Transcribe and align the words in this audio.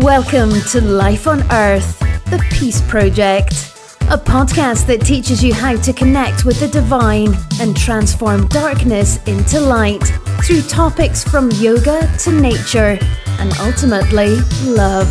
Welcome 0.00 0.52
to 0.72 0.80
Life 0.82 1.26
on 1.26 1.40
Earth, 1.50 1.98
the 2.26 2.44
Peace 2.52 2.82
Project, 2.82 3.52
a 4.10 4.18
podcast 4.18 4.86
that 4.88 5.00
teaches 5.00 5.42
you 5.42 5.54
how 5.54 5.74
to 5.76 5.92
connect 5.92 6.44
with 6.44 6.60
the 6.60 6.68
divine 6.68 7.34
and 7.60 7.74
transform 7.74 8.46
darkness 8.48 9.16
into 9.24 9.58
light 9.58 10.04
through 10.44 10.62
topics 10.62 11.24
from 11.24 11.50
yoga 11.52 12.06
to 12.18 12.30
nature 12.30 12.98
and 13.40 13.52
ultimately 13.58 14.36
love. 14.64 15.08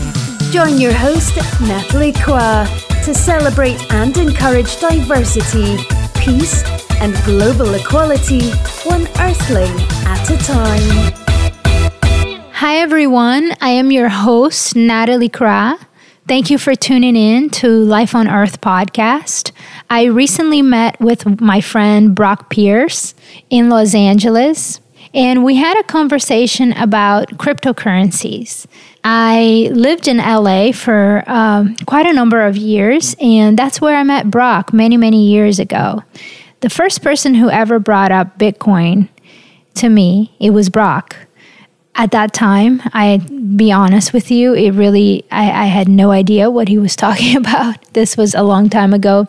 Join 0.51 0.77
your 0.77 0.93
host, 0.93 1.35
Natalie 1.61 2.13
Kwa, 2.13 2.67
to 3.05 3.13
celebrate 3.15 3.91
and 3.91 4.15
encourage 4.17 4.79
diversity, 4.79 5.77
peace, 6.15 6.63
and 7.01 7.15
global 7.25 7.73
equality, 7.73 8.51
one 8.83 9.07
earthling 9.19 9.75
at 10.05 10.29
a 10.29 10.37
time. 10.37 11.24
Hi, 12.59 12.77
everyone. 12.77 13.51
I 13.59 13.71
am 13.71 13.91
your 13.91 14.07
host, 14.07 14.77
Natalie 14.77 15.27
Kra. 15.27 15.77
Thank 16.25 16.49
you 16.49 16.57
for 16.57 16.73
tuning 16.73 17.17
in 17.17 17.49
to 17.49 17.67
Life 17.67 18.15
on 18.15 18.29
Earth 18.29 18.61
podcast. 18.61 19.51
I 19.89 20.05
recently 20.05 20.61
met 20.61 20.97
with 21.01 21.41
my 21.41 21.59
friend 21.59 22.15
Brock 22.15 22.49
Pierce 22.49 23.13
in 23.49 23.69
Los 23.69 23.93
Angeles, 23.93 24.79
and 25.13 25.43
we 25.43 25.55
had 25.55 25.77
a 25.77 25.83
conversation 25.83 26.71
about 26.71 27.27
cryptocurrencies. 27.31 28.67
I 29.03 29.69
lived 29.73 30.07
in 30.07 30.19
LA 30.19 30.71
for 30.71 31.25
um, 31.27 31.75
quite 31.85 32.05
a 32.05 32.13
number 32.13 32.41
of 32.41 32.55
years, 32.55 33.17
and 33.19 33.59
that's 33.59 33.81
where 33.81 33.97
I 33.97 34.03
met 34.03 34.31
Brock 34.31 34.71
many, 34.71 34.95
many 34.95 35.27
years 35.27 35.59
ago. 35.59 36.03
The 36.61 36.69
first 36.69 37.03
person 37.03 37.35
who 37.35 37.49
ever 37.49 37.79
brought 37.79 38.13
up 38.13 38.39
Bitcoin 38.39 39.09
to 39.73 39.89
me, 39.89 40.33
it 40.39 40.51
was 40.51 40.69
Brock 40.69 41.17
at 41.95 42.11
that 42.11 42.33
time, 42.33 42.81
I 42.93 43.17
be 43.55 43.71
honest 43.71 44.11
with 44.13 44.29
you, 44.29 44.53
it 44.53 44.71
really 44.71 45.25
I, 45.31 45.63
I, 45.63 45.65
had 45.67 45.87
no 45.87 46.11
idea 46.11 46.49
what 46.49 46.67
he 46.67 46.77
was 46.77 46.95
talking 47.05 47.37
about. 47.37 47.93
This 47.93 48.17
was 48.17 48.35
a 48.35 48.43
long 48.43 48.69
time 48.69 48.93
ago. 48.93 49.27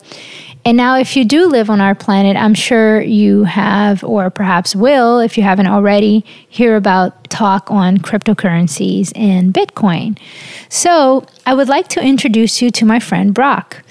And 0.65 0.75
now 0.75 0.97
if 0.97 1.15
you 1.15 1.23
do 1.23 1.47
live 1.47 1.69
on 1.69 1.79
our 1.79 1.95
planet, 1.95 2.35
I'm 2.35 2.53
sure 2.53 2.99
you 2.99 3.45
have 3.45 4.03
or 4.03 4.29
perhaps 4.29 4.75
will, 4.75 5.19
if 5.19 5.37
you 5.37 5.43
haven't 5.43 5.67
already, 5.67 6.25
hear 6.49 6.75
about 6.75 7.29
talk 7.29 7.71
on 7.71 7.99
cryptocurrencies 7.99 9.13
and 9.15 9.53
Bitcoin. 9.53 10.19
So 10.67 11.25
I 11.45 11.53
would 11.53 11.69
like 11.69 11.87
to 11.89 12.03
introduce 12.03 12.61
you 12.61 12.69
to 12.71 12.85
my 12.85 12.99
friend 12.99 13.33
Brock 13.33 13.83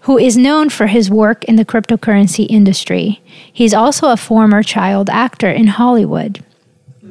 who 0.00 0.18
is 0.18 0.36
known 0.36 0.68
for 0.68 0.86
his 0.86 1.10
work 1.10 1.44
in 1.44 1.56
the 1.56 1.64
cryptocurrency 1.64 2.46
industry. 2.50 3.22
He's 3.50 3.72
also 3.72 4.10
a 4.10 4.18
former 4.18 4.62
child 4.62 5.08
actor 5.08 5.48
in 5.48 5.66
Hollywood. 5.66 6.44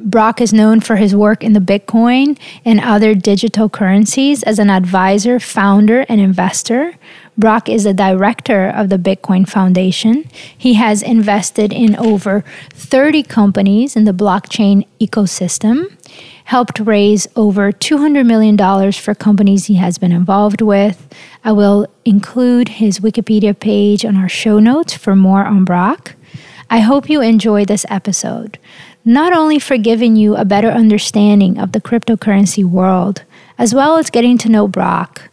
Brock 0.04 0.42
is 0.42 0.52
known 0.52 0.80
for 0.80 0.96
his 0.96 1.16
work 1.16 1.42
in 1.42 1.54
the 1.54 1.60
Bitcoin 1.60 2.38
and 2.62 2.78
other 2.78 3.14
digital 3.14 3.70
currencies 3.70 4.42
as 4.42 4.58
an 4.58 4.68
advisor, 4.68 5.40
founder, 5.40 6.04
and 6.10 6.20
investor. 6.20 6.94
Brock 7.38 7.70
is 7.70 7.84
the 7.84 7.94
director 7.94 8.68
of 8.68 8.90
the 8.90 8.98
Bitcoin 8.98 9.48
Foundation. 9.48 10.28
He 10.56 10.74
has 10.74 11.02
invested 11.02 11.72
in 11.72 11.96
over 11.96 12.44
30 12.74 13.22
companies 13.22 13.96
in 13.96 14.04
the 14.04 14.12
blockchain 14.12 14.86
ecosystem, 15.00 15.90
helped 16.44 16.80
raise 16.80 17.26
over 17.34 17.72
$200 17.72 18.26
million 18.26 18.92
for 18.92 19.14
companies 19.14 19.66
he 19.66 19.76
has 19.76 19.96
been 19.96 20.12
involved 20.12 20.60
with. 20.60 21.08
I 21.42 21.52
will 21.52 21.86
include 22.04 22.68
his 22.68 23.00
Wikipedia 23.00 23.58
page 23.58 24.04
on 24.04 24.16
our 24.16 24.28
show 24.28 24.58
notes 24.58 24.92
for 24.92 25.16
more 25.16 25.46
on 25.46 25.64
Brock. 25.64 26.14
I 26.70 26.80
hope 26.80 27.08
you 27.08 27.20
enjoy 27.22 27.64
this 27.64 27.86
episode 27.88 28.58
not 29.04 29.34
only 29.34 29.58
for 29.58 29.76
giving 29.76 30.16
you 30.16 30.34
a 30.34 30.44
better 30.44 30.68
understanding 30.68 31.58
of 31.58 31.72
the 31.72 31.80
cryptocurrency 31.80 32.64
world, 32.64 33.22
as 33.58 33.74
well 33.74 33.96
as 33.98 34.08
getting 34.08 34.38
to 34.38 34.48
know 34.48 34.66
Brock. 34.66 35.30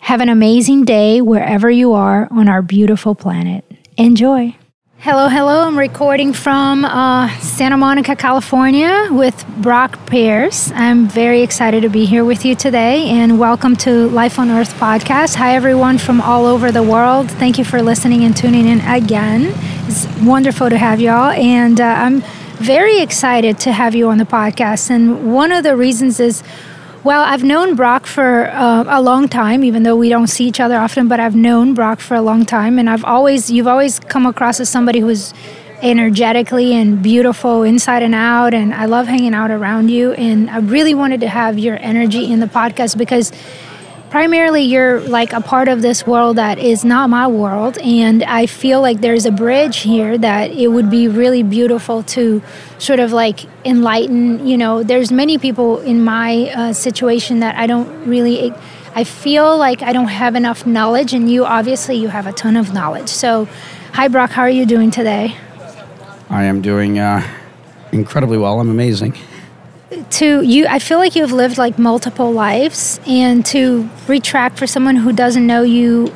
Have 0.00 0.22
an 0.22 0.30
amazing 0.30 0.84
day 0.86 1.20
wherever 1.20 1.70
you 1.70 1.92
are 1.92 2.28
on 2.30 2.48
our 2.48 2.62
beautiful 2.62 3.14
planet. 3.14 3.64
Enjoy. 3.98 4.56
Hello, 5.00 5.28
hello. 5.28 5.66
I'm 5.66 5.78
recording 5.78 6.32
from 6.32 6.84
uh, 6.84 7.28
Santa 7.38 7.76
Monica, 7.76 8.16
California 8.16 9.08
with 9.10 9.46
Brock 9.58 10.06
Pierce. 10.06 10.70
I'm 10.72 11.06
very 11.06 11.42
excited 11.42 11.82
to 11.82 11.88
be 11.88 12.04
here 12.06 12.24
with 12.24 12.44
you 12.44 12.54
today 12.54 13.08
and 13.08 13.38
welcome 13.38 13.76
to 13.76 14.08
Life 14.08 14.38
on 14.38 14.50
Earth 14.50 14.72
podcast. 14.74 15.36
Hi, 15.36 15.54
everyone 15.54 15.96
from 15.96 16.20
all 16.20 16.44
over 16.44 16.70
the 16.70 16.82
world. 16.82 17.30
Thank 17.30 17.56
you 17.56 17.64
for 17.64 17.80
listening 17.80 18.24
and 18.24 18.36
tuning 18.36 18.66
in 18.66 18.80
again. 18.80 19.52
It's 19.86 20.06
wonderful 20.22 20.68
to 20.68 20.76
have 20.76 21.00
y'all. 21.00 21.30
And 21.30 21.80
uh, 21.80 21.84
I'm 21.84 22.22
very 22.60 23.00
excited 23.00 23.58
to 23.60 23.72
have 23.72 23.94
you 23.94 24.08
on 24.10 24.18
the 24.18 24.24
podcast. 24.24 24.90
And 24.90 25.32
one 25.32 25.50
of 25.50 25.64
the 25.64 25.76
reasons 25.76 26.20
is, 26.20 26.42
well, 27.02 27.22
I've 27.22 27.42
known 27.42 27.74
Brock 27.74 28.06
for 28.06 28.48
uh, 28.48 28.84
a 28.86 29.00
long 29.00 29.28
time, 29.28 29.64
even 29.64 29.82
though 29.82 29.96
we 29.96 30.10
don't 30.10 30.26
see 30.26 30.46
each 30.46 30.60
other 30.60 30.76
often, 30.76 31.08
but 31.08 31.18
I've 31.18 31.34
known 31.34 31.72
Brock 31.72 32.00
for 32.00 32.14
a 32.14 32.20
long 32.20 32.44
time. 32.44 32.78
And 32.78 32.90
I've 32.90 33.04
always, 33.04 33.50
you've 33.50 33.66
always 33.66 33.98
come 33.98 34.26
across 34.26 34.60
as 34.60 34.68
somebody 34.68 35.00
who's 35.00 35.32
energetically 35.80 36.74
and 36.74 37.02
beautiful 37.02 37.62
inside 37.62 38.02
and 38.02 38.14
out. 38.14 38.52
And 38.52 38.74
I 38.74 38.84
love 38.84 39.06
hanging 39.06 39.32
out 39.32 39.50
around 39.50 39.88
you. 39.88 40.12
And 40.12 40.50
I 40.50 40.58
really 40.58 40.94
wanted 40.94 41.20
to 41.20 41.28
have 41.28 41.58
your 41.58 41.78
energy 41.80 42.30
in 42.30 42.40
the 42.40 42.46
podcast 42.46 42.98
because 42.98 43.32
primarily 44.10 44.62
you're 44.62 45.00
like 45.02 45.32
a 45.32 45.40
part 45.40 45.68
of 45.68 45.82
this 45.82 46.04
world 46.04 46.36
that 46.36 46.58
is 46.58 46.84
not 46.84 47.08
my 47.08 47.28
world 47.28 47.78
and 47.78 48.24
i 48.24 48.44
feel 48.44 48.80
like 48.80 49.00
there's 49.00 49.24
a 49.24 49.30
bridge 49.30 49.78
here 49.78 50.18
that 50.18 50.50
it 50.50 50.66
would 50.66 50.90
be 50.90 51.06
really 51.06 51.44
beautiful 51.44 52.02
to 52.02 52.42
sort 52.78 52.98
of 52.98 53.12
like 53.12 53.46
enlighten 53.64 54.44
you 54.46 54.56
know. 54.56 54.82
There's 54.82 55.12
many 55.12 55.38
people 55.38 55.78
in 55.80 56.02
my 56.02 56.50
uh, 56.50 56.72
situation 56.72 57.40
that 57.40 57.56
i 57.56 57.66
don't 57.68 58.06
really 58.06 58.52
i 58.96 59.04
feel 59.04 59.56
like 59.56 59.80
i 59.82 59.92
don't 59.92 60.08
have 60.08 60.34
enough 60.34 60.66
knowledge 60.66 61.14
and 61.14 61.30
you 61.30 61.44
obviously 61.44 61.96
you 61.96 62.08
have 62.08 62.26
a 62.26 62.32
ton 62.32 62.56
of 62.56 62.74
knowledge. 62.74 63.08
So 63.08 63.48
hi 63.92 64.08
brock. 64.08 64.30
How 64.30 64.42
are 64.42 64.50
you 64.50 64.66
doing 64.66 64.90
today? 64.90 65.36
I 66.28 66.44
am 66.44 66.62
doing 66.62 66.98
uh, 66.98 67.22
incredibly 67.92 68.38
well. 68.38 68.58
I'm 68.60 68.70
amazing 68.70 69.14
to 70.10 70.42
you 70.42 70.66
i 70.68 70.78
feel 70.78 70.98
like 70.98 71.16
you've 71.16 71.32
lived 71.32 71.58
like 71.58 71.78
multiple 71.78 72.32
lives 72.32 73.00
and 73.06 73.44
to 73.44 73.88
retract 74.06 74.58
for 74.58 74.66
someone 74.66 74.96
who 74.96 75.12
doesn't 75.12 75.46
know 75.46 75.62
you 75.62 76.12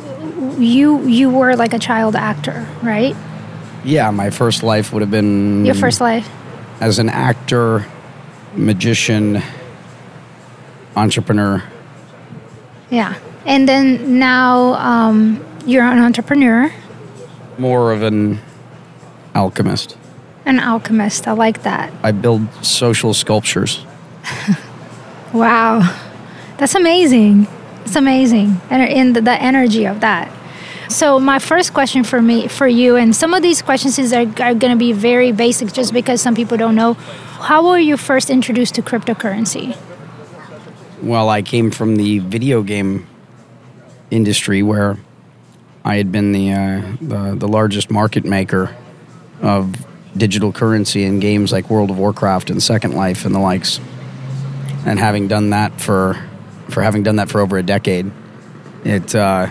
you 0.58 1.06
you 1.06 1.28
were 1.30 1.56
like 1.56 1.72
a 1.72 1.78
child 1.78 2.14
actor 2.14 2.66
right? 2.82 3.16
Yeah 3.84 4.10
my 4.10 4.30
first 4.30 4.62
life 4.62 4.92
would 4.92 5.02
have 5.02 5.10
been 5.10 5.64
your 5.64 5.74
first 5.74 6.00
life? 6.00 6.28
as 6.80 6.98
an 6.98 7.08
actor 7.08 7.86
magician 8.56 9.42
entrepreneur. 10.96 11.62
Yeah. 12.90 13.18
And 13.46 13.68
then 13.68 14.18
now 14.18 14.74
um, 14.74 15.44
you're 15.66 15.84
an 15.84 15.98
entrepreneur. 15.98 16.72
More 17.58 17.92
of 17.92 18.02
an 18.02 18.40
alchemist 19.34 19.96
an 20.46 20.58
alchemist. 20.60 21.26
I 21.26 21.32
like 21.32 21.62
that. 21.62 21.92
I 22.02 22.12
build 22.12 22.52
social 22.64 23.14
sculptures. 23.14 23.84
wow. 25.32 25.80
That's 26.58 26.74
amazing. 26.74 27.46
It's 27.84 27.96
amazing. 27.96 28.60
And 28.70 28.82
in 28.82 29.12
the, 29.12 29.20
the 29.20 29.42
energy 29.42 29.86
of 29.86 30.00
that. 30.00 30.30
So 30.88 31.18
my 31.18 31.38
first 31.38 31.72
question 31.72 32.04
for 32.04 32.20
me 32.20 32.46
for 32.46 32.68
you 32.68 32.96
and 32.96 33.16
some 33.16 33.34
of 33.34 33.42
these 33.42 33.62
questions 33.62 33.98
are, 34.12 34.20
are 34.20 34.54
going 34.54 34.70
to 34.70 34.76
be 34.76 34.92
very 34.92 35.32
basic 35.32 35.72
just 35.72 35.92
because 35.92 36.20
some 36.20 36.34
people 36.34 36.56
don't 36.56 36.74
know. 36.74 36.94
How 36.94 37.66
were 37.66 37.78
you 37.78 37.96
first 37.96 38.30
introduced 38.30 38.74
to 38.76 38.82
cryptocurrency? 38.82 39.76
Well, 41.02 41.28
I 41.28 41.42
came 41.42 41.70
from 41.70 41.96
the 41.96 42.20
video 42.20 42.62
game 42.62 43.06
industry 44.10 44.62
where 44.62 44.98
I 45.84 45.96
had 45.96 46.12
been 46.12 46.32
the 46.32 46.52
uh, 46.52 46.82
the, 47.00 47.34
the 47.36 47.48
largest 47.48 47.90
market 47.90 48.24
maker 48.24 48.74
of 49.42 49.74
digital 50.16 50.52
currency 50.52 51.04
in 51.04 51.20
games 51.20 51.52
like 51.52 51.70
World 51.70 51.90
of 51.90 51.98
Warcraft 51.98 52.50
and 52.50 52.62
Second 52.62 52.94
Life 52.94 53.24
and 53.24 53.34
the 53.34 53.40
likes. 53.40 53.80
And 54.86 54.98
having 54.98 55.28
done 55.28 55.50
that 55.50 55.80
for 55.80 56.22
for 56.68 56.82
having 56.82 57.02
done 57.02 57.16
that 57.16 57.28
for 57.28 57.40
over 57.40 57.58
a 57.58 57.62
decade, 57.62 58.10
it 58.84 59.14
uh, 59.14 59.50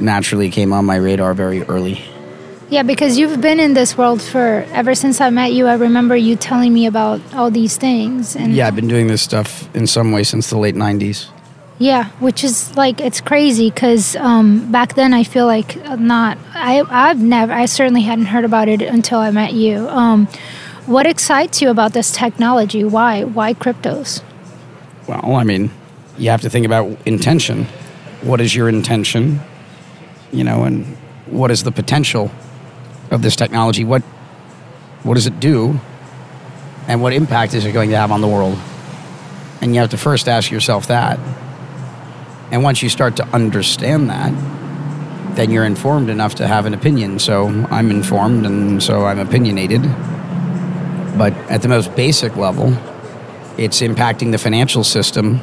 naturally 0.00 0.50
came 0.50 0.72
on 0.72 0.84
my 0.84 0.96
radar 0.96 1.34
very 1.34 1.62
early. 1.64 2.02
Yeah, 2.68 2.82
because 2.82 3.18
you've 3.18 3.40
been 3.40 3.60
in 3.60 3.74
this 3.74 3.98
world 3.98 4.22
for 4.22 4.66
ever 4.72 4.94
since 4.94 5.20
I 5.20 5.28
met 5.28 5.52
you. 5.52 5.66
I 5.66 5.74
remember 5.74 6.16
you 6.16 6.36
telling 6.36 6.72
me 6.72 6.86
about 6.86 7.20
all 7.34 7.50
these 7.50 7.76
things. 7.76 8.34
And 8.34 8.54
yeah, 8.54 8.66
I've 8.66 8.74
been 8.74 8.88
doing 8.88 9.08
this 9.08 9.20
stuff 9.20 9.68
in 9.74 9.86
some 9.86 10.10
way 10.10 10.22
since 10.24 10.48
the 10.48 10.56
late 10.58 10.74
'90s. 10.74 11.28
Yeah, 11.78 12.10
which 12.20 12.44
is 12.44 12.76
like 12.76 13.00
it's 13.00 13.20
crazy 13.20 13.70
because 13.70 14.14
um, 14.16 14.70
back 14.70 14.94
then 14.94 15.12
I 15.12 15.24
feel 15.24 15.46
like 15.46 15.76
not 15.98 16.38
I 16.54 16.82
I've 16.88 17.20
never 17.20 17.52
I 17.52 17.66
certainly 17.66 18.02
hadn't 18.02 18.26
heard 18.26 18.44
about 18.44 18.68
it 18.68 18.82
until 18.82 19.18
I 19.18 19.30
met 19.30 19.52
you. 19.52 19.88
Um, 19.88 20.28
what 20.86 21.06
excites 21.06 21.62
you 21.62 21.70
about 21.70 21.92
this 21.92 22.12
technology? 22.12 22.84
Why 22.84 23.24
why 23.24 23.54
cryptos? 23.54 24.22
Well, 25.08 25.36
I 25.36 25.44
mean, 25.44 25.70
you 26.18 26.30
have 26.30 26.42
to 26.42 26.50
think 26.50 26.66
about 26.66 26.96
intention. 27.06 27.64
What 28.22 28.40
is 28.40 28.54
your 28.54 28.68
intention? 28.68 29.40
You 30.32 30.44
know, 30.44 30.64
and 30.64 30.86
what 31.26 31.50
is 31.50 31.64
the 31.64 31.72
potential 31.72 32.30
of 33.10 33.22
this 33.22 33.34
technology? 33.34 33.84
What 33.84 34.02
what 35.02 35.14
does 35.14 35.26
it 35.26 35.40
do? 35.40 35.80
And 36.88 37.00
what 37.00 37.12
impact 37.12 37.54
is 37.54 37.64
it 37.64 37.72
going 37.72 37.90
to 37.90 37.96
have 37.96 38.10
on 38.10 38.20
the 38.20 38.28
world? 38.28 38.58
And 39.60 39.74
you 39.74 39.80
have 39.80 39.90
to 39.90 39.98
first 39.98 40.28
ask 40.28 40.50
yourself 40.50 40.88
that 40.88 41.18
And 42.52 42.62
once 42.62 42.82
you 42.82 42.90
start 42.90 43.16
to 43.16 43.26
understand 43.28 44.10
that, 44.10 44.32
then 45.36 45.50
you're 45.50 45.64
informed 45.64 46.10
enough 46.10 46.34
to 46.36 46.46
have 46.46 46.66
an 46.66 46.74
opinion. 46.74 47.18
So 47.18 47.48
I'm 47.70 47.90
informed 47.90 48.44
and 48.44 48.82
so 48.82 49.06
I'm 49.06 49.18
opinionated. 49.18 49.82
But 51.16 51.32
at 51.50 51.62
the 51.62 51.68
most 51.68 51.96
basic 51.96 52.36
level, 52.36 52.76
it's 53.56 53.80
impacting 53.80 54.32
the 54.32 54.38
financial 54.38 54.84
system 54.84 55.40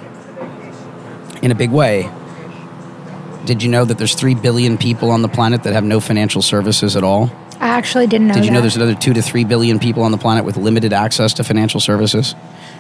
in 1.42 1.50
a 1.50 1.56
big 1.56 1.72
way. 1.72 2.10
Did 3.46 3.64
you 3.64 3.70
know 3.70 3.86
that 3.86 3.98
there's 3.98 4.14
3 4.14 4.36
billion 4.36 4.78
people 4.78 5.10
on 5.10 5.24
the 5.24 5.30
planet 5.30 5.64
that 5.64 5.74
have 5.74 5.84
no 5.84 6.00
financial 6.00 6.44
services 6.44 6.96
at 6.96 7.04
all? 7.04 7.32
I 7.60 7.70
actually 7.70 8.06
didn't 8.06 8.28
know 8.28 8.36
Did 8.36 8.46
you 8.46 8.52
know 8.52 8.58
that. 8.58 8.62
there's 8.62 8.76
another 8.76 8.96
2 8.96 9.14
to 9.14 9.22
3 9.22 9.44
billion 9.46 9.80
people 9.80 10.04
on 10.04 10.12
the 10.12 10.18
planet 10.18 10.46
with 10.46 10.58
limited 10.58 10.94
access 10.94 11.34
to 11.34 11.44
financial 11.44 11.80
services? 11.80 12.36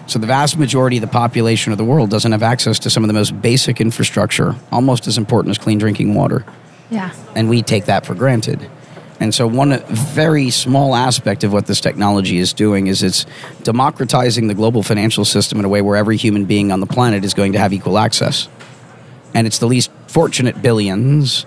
So 0.09 0.19
the 0.19 0.27
vast 0.27 0.57
majority 0.57 0.97
of 0.97 1.01
the 1.01 1.07
population 1.07 1.71
of 1.71 1.77
the 1.77 1.85
world 1.85 2.09
doesn't 2.09 2.31
have 2.31 2.43
access 2.43 2.79
to 2.79 2.89
some 2.89 3.03
of 3.03 3.07
the 3.07 3.13
most 3.13 3.41
basic 3.41 3.79
infrastructure, 3.79 4.55
almost 4.71 5.07
as 5.07 5.17
important 5.17 5.51
as 5.51 5.57
clean 5.57 5.77
drinking 5.77 6.15
water 6.15 6.43
yeah. 6.89 7.11
and 7.35 7.49
we 7.49 7.61
take 7.61 7.85
that 7.85 8.05
for 8.05 8.15
granted. 8.15 8.69
And 9.19 9.35
so, 9.35 9.47
one 9.47 9.77
very 9.85 10.49
small 10.49 10.95
aspect 10.95 11.43
of 11.43 11.51
what 11.51 11.65
this 11.65 11.81
technology 11.81 12.37
is 12.37 12.53
doing 12.53 12.87
is 12.87 13.03
it's 13.03 13.25
democratizing 13.63 14.47
the 14.47 14.53
global 14.53 14.81
financial 14.81 15.25
system 15.25 15.59
in 15.59 15.65
a 15.65 15.69
way 15.69 15.81
where 15.81 15.97
every 15.97 16.15
human 16.15 16.45
being 16.45 16.71
on 16.71 16.79
the 16.79 16.85
planet 16.85 17.25
is 17.25 17.33
going 17.33 17.51
to 17.51 17.59
have 17.59 17.73
equal 17.73 17.97
access. 17.97 18.47
And 19.33 19.45
it's 19.45 19.59
the 19.59 19.67
least 19.67 19.91
fortunate 20.07 20.61
billions 20.61 21.45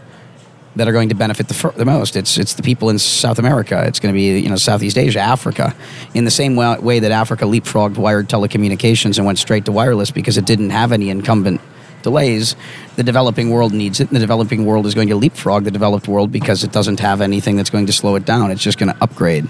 that 0.77 0.89
are 0.89 0.93
going 0.93 1.11
to 1.11 1.15
benefit 1.15 1.49
the, 1.49 1.55
fir- 1.55 1.73
the 1.73 1.85
most. 1.85 2.17
It's, 2.17 2.39
it's 2.39 2.55
the 2.55 2.63
people 2.63 2.89
in 2.89 2.99
South 2.99 3.39
America. 3.39 3.85
It's 3.87 4.01
going 4.01 4.15
to 4.15 4.17
be 4.17 4.39
you 4.39 4.49
know 4.49 4.57
Southeast 4.57 4.97
Asia, 4.97 5.21
Africa, 5.21 5.75
in 6.15 6.25
the 6.25 6.31
same 6.31 6.57
wa- 6.57 6.79
way 6.81 6.99
that 6.99 7.13
Africa 7.13 7.45
leapfrogged 7.45 7.97
wired 7.97 8.29
telecommunications 8.29 9.19
and 9.19 9.27
went 9.27 9.39
straight 9.39 9.65
to 9.67 9.73
wireless 9.73 10.11
because 10.11 10.39
it 10.39 10.47
didn't 10.47 10.71
have 10.71 10.93
any 10.93 11.11
incumbent 11.11 11.61
delays. 12.03 12.57
The 12.97 13.03
developing 13.03 13.51
world 13.51 13.73
needs 13.73 14.01
it, 14.01 14.09
and 14.09 14.17
the 14.17 14.21
developing 14.21 14.67
world 14.67 14.87
is 14.87 14.95
going 14.95 15.09
to 15.09 15.17
leapfrog 15.17 15.65
the 15.65 15.71
developed 15.71 16.09
world 16.09 16.33
because 16.33 16.65
it 16.65 16.73
doesn't 16.73 17.01
have 17.01 17.21
anything 17.21 17.57
that's 17.57 17.71
going 17.71 17.87
to 17.87 17.93
slow 17.93 18.17
it 18.17 18.25
down. 18.25 18.51
It's 18.51 18.63
just 18.63 18.79
going 18.79 18.93
to 18.93 19.03
upgrade. 19.03 19.47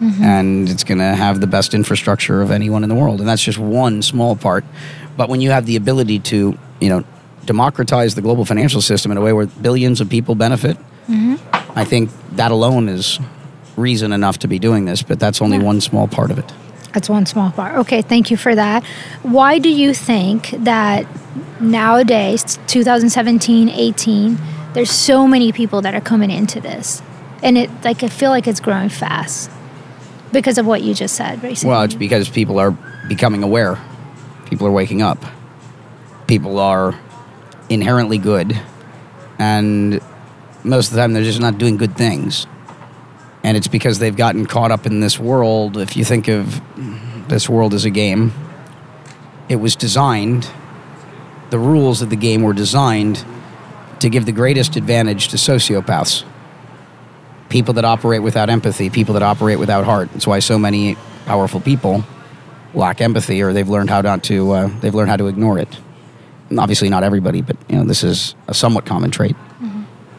Mm-hmm. 0.00 0.22
And 0.22 0.68
it's 0.68 0.84
going 0.84 0.98
to 0.98 1.04
have 1.04 1.40
the 1.40 1.48
best 1.48 1.74
infrastructure 1.74 2.40
of 2.40 2.52
anyone 2.52 2.84
in 2.84 2.88
the 2.88 2.94
world. 2.94 3.18
And 3.18 3.28
that's 3.28 3.42
just 3.42 3.58
one 3.58 4.00
small 4.02 4.36
part. 4.36 4.64
But 5.16 5.28
when 5.28 5.40
you 5.40 5.50
have 5.50 5.66
the 5.66 5.74
ability 5.74 6.20
to, 6.20 6.56
you 6.80 6.88
know, 6.88 7.04
democratize 7.48 8.14
the 8.14 8.22
global 8.22 8.44
financial 8.44 8.80
system 8.80 9.10
in 9.10 9.18
a 9.18 9.20
way 9.20 9.32
where 9.32 9.46
billions 9.46 10.00
of 10.00 10.08
people 10.08 10.34
benefit, 10.36 10.76
mm-hmm. 11.08 11.34
I 11.76 11.84
think 11.84 12.10
that 12.36 12.50
alone 12.52 12.88
is 12.88 13.18
reason 13.76 14.12
enough 14.12 14.38
to 14.40 14.48
be 14.48 14.58
doing 14.58 14.84
this. 14.84 15.02
But 15.02 15.18
that's 15.18 15.40
only 15.42 15.56
Yeah. 15.56 15.64
one 15.72 15.80
small 15.80 16.06
part 16.06 16.30
of 16.30 16.38
it. 16.38 16.52
That's 16.92 17.08
one 17.08 17.26
small 17.26 17.50
part. 17.50 17.76
Okay, 17.76 18.02
thank 18.02 18.30
you 18.30 18.36
for 18.36 18.54
that. 18.54 18.84
Why 19.22 19.58
do 19.58 19.68
you 19.68 19.94
think 19.94 20.50
that 20.64 21.06
nowadays, 21.60 22.58
2017, 22.66 23.68
18, 23.68 24.38
there's 24.74 24.90
so 24.90 25.26
many 25.26 25.52
people 25.52 25.80
that 25.82 25.94
are 25.94 26.00
coming 26.00 26.30
into 26.30 26.60
this? 26.60 27.02
And 27.42 27.56
it 27.56 27.70
like 27.84 28.02
I 28.02 28.08
feel 28.08 28.30
like 28.30 28.46
it's 28.46 28.60
growing 28.60 28.88
fast 28.90 29.50
because 30.32 30.58
of 30.58 30.66
what 30.66 30.82
you 30.82 30.92
just 30.94 31.14
said, 31.14 31.40
basically. 31.40 31.70
Well, 31.70 31.82
it's 31.82 31.94
because 31.94 32.28
people 32.28 32.58
are 32.58 32.72
becoming 33.08 33.42
aware. 33.42 33.78
People 34.46 34.66
are 34.66 34.72
waking 34.72 35.02
up. 35.02 35.24
People 36.26 36.58
are 36.58 36.94
inherently 37.68 38.18
good. 38.18 38.60
And 39.38 40.00
most 40.64 40.88
of 40.88 40.94
the 40.94 41.00
time, 41.00 41.12
they're 41.12 41.22
just 41.22 41.40
not 41.40 41.58
doing 41.58 41.76
good 41.76 41.96
things. 41.96 42.46
And 43.44 43.56
it's 43.56 43.68
because 43.68 43.98
they've 43.98 44.16
gotten 44.16 44.46
caught 44.46 44.70
up 44.70 44.86
in 44.86 45.00
this 45.00 45.18
world. 45.18 45.76
If 45.76 45.96
you 45.96 46.04
think 46.04 46.28
of 46.28 46.60
this 47.28 47.48
world 47.48 47.74
as 47.74 47.84
a 47.84 47.90
game, 47.90 48.32
it 49.48 49.56
was 49.56 49.76
designed, 49.76 50.48
the 51.50 51.58
rules 51.58 52.02
of 52.02 52.10
the 52.10 52.16
game 52.16 52.42
were 52.42 52.52
designed 52.52 53.24
to 54.00 54.08
give 54.08 54.26
the 54.26 54.32
greatest 54.32 54.76
advantage 54.76 55.28
to 55.28 55.36
sociopaths 55.36 56.24
people 57.48 57.74
that 57.74 57.84
operate 57.84 58.22
without 58.22 58.50
empathy, 58.50 58.90
people 58.90 59.14
that 59.14 59.22
operate 59.22 59.58
without 59.58 59.84
heart. 59.84 60.10
That's 60.12 60.26
why 60.26 60.38
so 60.38 60.58
many 60.58 60.96
powerful 61.26 61.60
people 61.60 62.04
lack 62.74 63.00
empathy, 63.00 63.42
or 63.42 63.52
they've 63.52 63.68
learned 63.68 63.90
how 63.90 64.00
not 64.00 64.22
to. 64.24 64.52
Uh, 64.52 64.66
they've 64.80 64.94
learned 64.94 65.10
how 65.10 65.16
to 65.16 65.26
ignore 65.26 65.58
it. 65.58 65.78
Obviously, 66.56 66.88
not 66.88 67.02
everybody, 67.04 67.42
but 67.42 67.56
you 67.68 67.76
know, 67.76 67.84
this 67.84 68.02
is 68.04 68.34
a 68.46 68.54
somewhat 68.54 68.86
common 68.86 69.10
trait. 69.10 69.36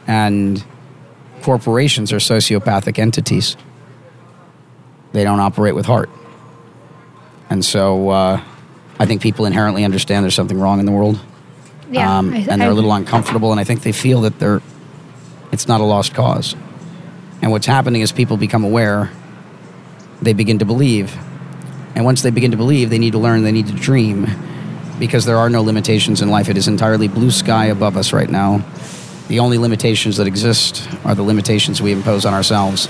And 0.07 0.63
corporations 1.41 2.11
are 2.11 2.17
sociopathic 2.17 2.99
entities. 2.99 3.55
They 5.13 5.23
don't 5.23 5.39
operate 5.39 5.73
with 5.75 5.85
heart, 5.87 6.09
and 7.49 7.65
so 7.65 8.09
uh, 8.09 8.41
I 8.99 9.05
think 9.07 9.21
people 9.21 9.45
inherently 9.45 9.83
understand 9.83 10.23
there's 10.23 10.35
something 10.35 10.59
wrong 10.59 10.79
in 10.79 10.85
the 10.85 10.91
world, 10.91 11.19
yeah, 11.91 12.17
um, 12.19 12.31
I- 12.33 12.45
and 12.49 12.61
they're 12.61 12.69
I- 12.69 12.71
a 12.71 12.75
little 12.75 12.93
uncomfortable, 12.93 13.51
and 13.51 13.59
I 13.59 13.63
think 13.63 13.81
they 13.81 13.91
feel 13.91 14.21
that 14.21 14.37
they're 14.39 14.61
it's 15.51 15.67
not 15.67 15.81
a 15.81 15.83
lost 15.83 16.13
cause. 16.13 16.55
And 17.41 17.51
what's 17.51 17.65
happening 17.65 18.01
is 18.01 18.11
people 18.11 18.37
become 18.37 18.63
aware, 18.63 19.09
they 20.21 20.33
begin 20.33 20.59
to 20.59 20.65
believe. 20.65 21.17
And 21.95 22.05
once 22.05 22.21
they 22.21 22.29
begin 22.29 22.51
to 22.51 22.57
believe, 22.57 22.91
they 22.91 22.99
need 22.99 23.13
to 23.13 23.17
learn, 23.19 23.43
they 23.43 23.51
need 23.51 23.65
to 23.67 23.73
dream, 23.73 24.27
because 24.99 25.25
there 25.25 25.37
are 25.37 25.49
no 25.49 25.61
limitations 25.61 26.21
in 26.21 26.29
life. 26.29 26.49
It 26.49 26.57
is 26.57 26.67
entirely 26.67 27.07
blue 27.07 27.31
sky 27.31 27.65
above 27.65 27.97
us 27.97 28.13
right 28.13 28.29
now. 28.29 28.63
The 29.29 29.39
only 29.39 29.57
limitations 29.57 30.17
that 30.17 30.27
exist 30.27 30.87
are 31.05 31.15
the 31.15 31.23
limitations 31.23 31.81
we 31.81 31.91
impose 31.91 32.25
on 32.25 32.33
ourselves. 32.33 32.89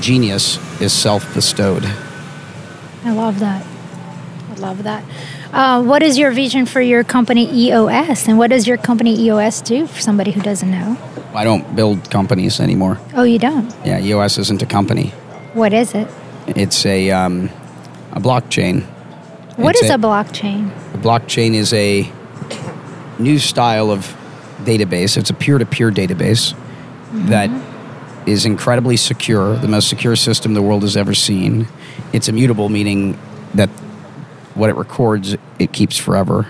Genius 0.00 0.58
is 0.80 0.92
self 0.92 1.32
bestowed. 1.34 1.84
I 3.04 3.12
love 3.12 3.40
that. 3.40 3.66
I 4.50 4.54
love 4.54 4.82
that. 4.84 5.04
Uh, 5.52 5.82
what 5.82 6.02
is 6.02 6.18
your 6.18 6.30
vision 6.32 6.66
for 6.66 6.80
your 6.80 7.04
company 7.04 7.50
EOS, 7.52 8.28
and 8.28 8.36
what 8.36 8.50
does 8.50 8.66
your 8.66 8.76
company 8.76 9.18
EOS 9.18 9.62
do 9.62 9.86
for 9.86 10.00
somebody 10.00 10.30
who 10.30 10.40
doesn't 10.42 10.70
know? 10.70 10.98
I 11.34 11.44
don't 11.44 11.74
build 11.74 12.10
companies 12.10 12.60
anymore. 12.60 12.98
Oh, 13.14 13.22
you 13.22 13.38
don't. 13.38 13.74
Yeah, 13.84 14.00
EOS 14.00 14.38
isn't 14.38 14.62
a 14.62 14.66
company. 14.66 15.08
What 15.54 15.72
is 15.72 15.94
it? 15.94 16.08
It's 16.48 16.84
a, 16.84 17.10
um, 17.10 17.48
a 18.12 18.20
blockchain. 18.20 18.86
What 19.56 19.76
is 19.76 19.90
a- 19.90 19.94
a 19.94 19.98
blockchain? 19.98 20.70
A 20.94 20.98
blockchain 20.98 21.54
is 21.54 21.72
a 21.72 22.10
new 23.18 23.38
style 23.38 23.90
of 23.90 24.14
database. 24.64 25.16
It's 25.16 25.30
a 25.30 25.34
peer 25.34 25.58
to 25.58 25.66
peer 25.66 25.90
database 25.90 26.52
mm-hmm. 26.52 27.26
that 27.28 27.50
is 28.26 28.44
incredibly 28.44 28.96
secure, 28.96 29.56
the 29.56 29.68
most 29.68 29.88
secure 29.88 30.16
system 30.16 30.54
the 30.54 30.62
world 30.62 30.82
has 30.82 30.96
ever 30.96 31.14
seen. 31.14 31.68
It's 32.12 32.28
immutable, 32.28 32.68
meaning 32.68 33.18
that 33.54 33.68
what 34.54 34.68
it 34.68 34.76
records, 34.76 35.36
it 35.58 35.72
keeps 35.72 35.96
forever. 35.96 36.46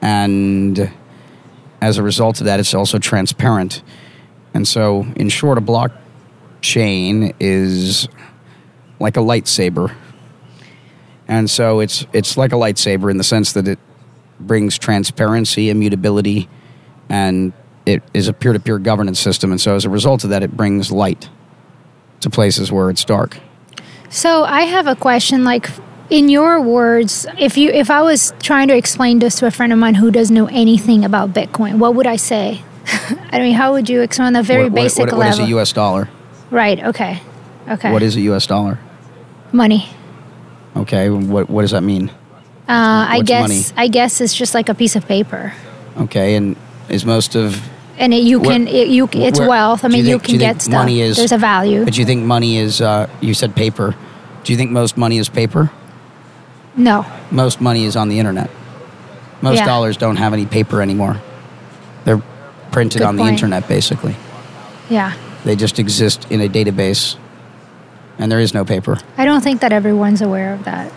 And 0.00 0.90
as 1.80 1.98
a 1.98 2.02
result 2.02 2.40
of 2.40 2.46
that, 2.46 2.58
it's 2.58 2.74
also 2.74 2.98
transparent. 2.98 3.82
And 4.54 4.66
so, 4.66 5.06
in 5.16 5.28
short, 5.28 5.56
a 5.56 5.60
blockchain 5.60 7.34
is 7.38 8.08
like 8.98 9.16
a 9.16 9.20
lightsaber. 9.20 9.94
And 11.28 11.48
so 11.48 11.80
it's 11.80 12.06
it's 12.12 12.36
like 12.36 12.52
a 12.52 12.56
lightsaber 12.56 13.10
in 13.10 13.16
the 13.16 13.24
sense 13.24 13.52
that 13.52 13.68
it 13.68 13.78
brings 14.40 14.78
transparency, 14.78 15.70
immutability, 15.70 16.48
and 17.08 17.52
it 17.86 18.02
is 18.14 18.28
a 18.28 18.32
peer-to-peer 18.32 18.78
governance 18.78 19.20
system. 19.20 19.50
And 19.50 19.60
so 19.60 19.74
as 19.76 19.84
a 19.84 19.90
result 19.90 20.24
of 20.24 20.30
that, 20.30 20.42
it 20.42 20.56
brings 20.56 20.90
light 20.92 21.28
to 22.20 22.30
places 22.30 22.70
where 22.70 22.90
it's 22.90 23.04
dark. 23.04 23.38
So 24.10 24.44
I 24.44 24.62
have 24.62 24.86
a 24.86 24.94
question. 24.94 25.42
Like, 25.44 25.70
in 26.10 26.28
your 26.28 26.60
words, 26.60 27.26
if 27.38 27.56
you 27.56 27.70
if 27.70 27.90
I 27.90 28.02
was 28.02 28.32
trying 28.40 28.68
to 28.68 28.76
explain 28.76 29.18
this 29.20 29.36
to 29.36 29.46
a 29.46 29.50
friend 29.50 29.72
of 29.72 29.78
mine 29.78 29.94
who 29.94 30.10
doesn't 30.10 30.34
know 30.34 30.46
anything 30.48 31.04
about 31.04 31.32
Bitcoin, 31.32 31.78
what 31.78 31.94
would 31.94 32.06
I 32.06 32.16
say? 32.16 32.62
I 33.32 33.38
mean, 33.38 33.54
how 33.54 33.72
would 33.72 33.88
you 33.88 34.02
explain 34.02 34.34
a 34.36 34.42
very 34.42 34.64
What- 34.64 34.72
what- 34.72 34.82
basic 34.82 35.06
what- 35.06 35.16
what 35.18 35.26
is 35.28 35.38
level? 35.38 35.46
a 35.46 35.48
U.S. 35.56 35.72
dollar? 35.72 36.08
right. 36.50 36.82
Okay. 36.82 37.20
Okay. 37.68 37.92
What 37.92 38.02
is 38.02 38.16
a 38.16 38.20
U.S. 38.22 38.46
dollar? 38.46 38.78
money? 39.52 39.88
Okay, 40.76 41.10
what 41.10 41.50
what 41.50 41.62
does 41.62 41.72
that 41.72 41.82
mean? 41.82 42.08
Uh, 42.68 43.06
I 43.08 43.22
guess 43.22 43.42
money? 43.48 43.62
I 43.76 43.88
guess 43.88 44.20
it's 44.20 44.34
just 44.34 44.54
like 44.54 44.68
a 44.68 44.74
piece 44.74 44.96
of 44.96 45.06
paper, 45.06 45.52
Okay, 45.98 46.36
and 46.36 46.56
is 46.88 47.04
most 47.04 47.34
of 47.36 47.60
and 47.98 48.14
it, 48.14 48.22
you 48.24 48.40
Where- 48.40 48.50
can 48.52 48.66
it, 48.68 48.88
you 48.88 49.08
it's 49.12 49.38
where- 49.38 49.48
wealth. 49.48 49.84
I 49.84 49.88
mean, 49.88 49.98
you, 50.04 50.12
think- 50.12 50.22
do 50.22 50.26
can 50.26 50.34
you 50.34 50.40
get 50.40 50.62
stuff. 50.62 50.72
money 50.72 51.00
is- 51.02 51.16
There's 51.16 51.32
a 51.32 51.38
value. 51.38 51.84
but 51.84 51.98
you 51.98 52.04
think 52.06 52.24
money 52.24 52.56
is 52.56 52.80
uh, 52.80 53.06
you 53.20 53.34
said 53.34 53.54
paper. 53.54 53.94
Do 54.44 54.52
you 54.52 54.56
think 54.56 54.70
most 54.70 54.96
money 54.96 55.18
is 55.18 55.28
paper? 55.28 55.70
no. 56.76 57.04
Most 57.30 57.60
money 57.60 57.84
is 57.84 57.96
on 57.96 58.08
the 58.08 58.18
internet. 58.18 58.50
Most 59.42 59.58
Yeah. 59.58 59.66
dollars 59.66 59.96
don't 59.98 60.16
have 60.16 60.32
any 60.32 60.46
paper 60.46 60.80
anymore. 60.80 61.16
They're 62.04 62.22
printed 62.70 63.00
Good 63.00 63.08
on 63.08 63.16
the 63.16 63.24
internet 63.24 63.68
basically. 63.68 64.16
Yeah. 64.88 65.12
They 65.44 65.54
just 65.56 65.78
exist 65.78 66.26
in 66.30 66.40
a 66.40 66.48
database, 66.48 67.16
and 68.18 68.30
there 68.30 68.40
is 68.40 68.54
no 68.54 68.64
paper. 68.64 68.98
I 69.16 69.24
don't 69.24 69.42
think 69.42 69.60
that 69.60 69.72
everyone's 69.72 70.22
aware 70.22 70.54
of 70.54 70.64
that. 70.64 70.92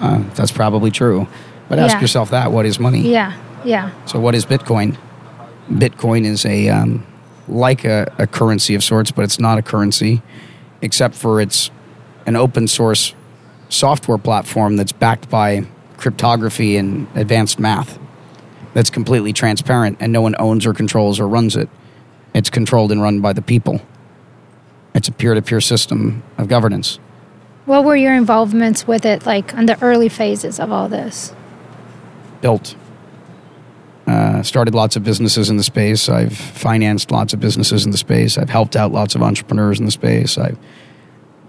Uh, 0.00 0.22
that's 0.34 0.52
probably 0.52 0.90
true. 0.90 1.26
But 1.68 1.78
ask 1.78 1.94
Yeah. 1.94 2.00
yourself 2.00 2.30
that: 2.30 2.52
What 2.52 2.66
is 2.66 2.78
money? 2.78 3.00
Yeah. 3.10 3.32
Yeah. 3.64 3.90
So, 4.06 4.20
what 4.20 4.34
is 4.34 4.44
Bitcoin? 4.46 4.96
Bitcoin 5.70 6.24
is 6.24 6.44
a 6.46 6.68
um, 6.68 7.04
like 7.48 7.84
a, 7.84 8.12
a 8.18 8.26
currency 8.26 8.74
of 8.74 8.84
sorts, 8.84 9.10
but 9.10 9.22
it's 9.22 9.40
not 9.40 9.58
a 9.58 9.62
currency, 9.62 10.22
except 10.82 11.14
for 11.14 11.40
it's 11.40 11.70
an 12.26 12.36
open 12.36 12.68
source 12.68 13.14
software 13.68 14.18
platform 14.18 14.76
that's 14.76 14.92
backed 14.92 15.28
by 15.28 15.64
cryptography 15.96 16.76
and 16.76 17.06
advanced 17.16 17.58
math. 17.58 17.98
that's 18.74 18.90
completely 18.90 19.32
transparent 19.32 19.96
and 20.00 20.12
no 20.12 20.20
one 20.20 20.34
owns 20.38 20.66
or 20.66 20.74
controls 20.74 21.18
or 21.18 21.26
runs 21.26 21.56
it. 21.56 21.68
It's 22.34 22.50
controlled 22.50 22.92
and 22.92 23.00
run 23.02 23.20
by 23.22 23.32
the 23.32 23.40
people. 23.42 23.80
It's 24.96 25.08
a 25.08 25.12
peer 25.12 25.34
to 25.34 25.42
peer 25.42 25.60
system 25.60 26.22
of 26.38 26.48
governance. 26.48 26.98
What 27.66 27.84
were 27.84 27.96
your 27.96 28.14
involvements 28.14 28.86
with 28.86 29.04
it 29.04 29.26
like 29.26 29.54
on 29.54 29.66
the 29.66 29.80
early 29.82 30.08
phases 30.08 30.58
of 30.58 30.72
all 30.72 30.88
this? 30.88 31.34
Built. 32.40 32.74
Uh, 34.06 34.42
started 34.42 34.74
lots 34.74 34.96
of 34.96 35.04
businesses 35.04 35.50
in 35.50 35.58
the 35.58 35.62
space. 35.62 36.08
I've 36.08 36.34
financed 36.34 37.10
lots 37.10 37.34
of 37.34 37.40
businesses 37.40 37.84
in 37.84 37.90
the 37.90 37.98
space. 37.98 38.38
I've 38.38 38.48
helped 38.48 38.74
out 38.74 38.90
lots 38.90 39.14
of 39.14 39.22
entrepreneurs 39.22 39.78
in 39.78 39.84
the 39.84 39.90
space. 39.90 40.38
I've 40.38 40.56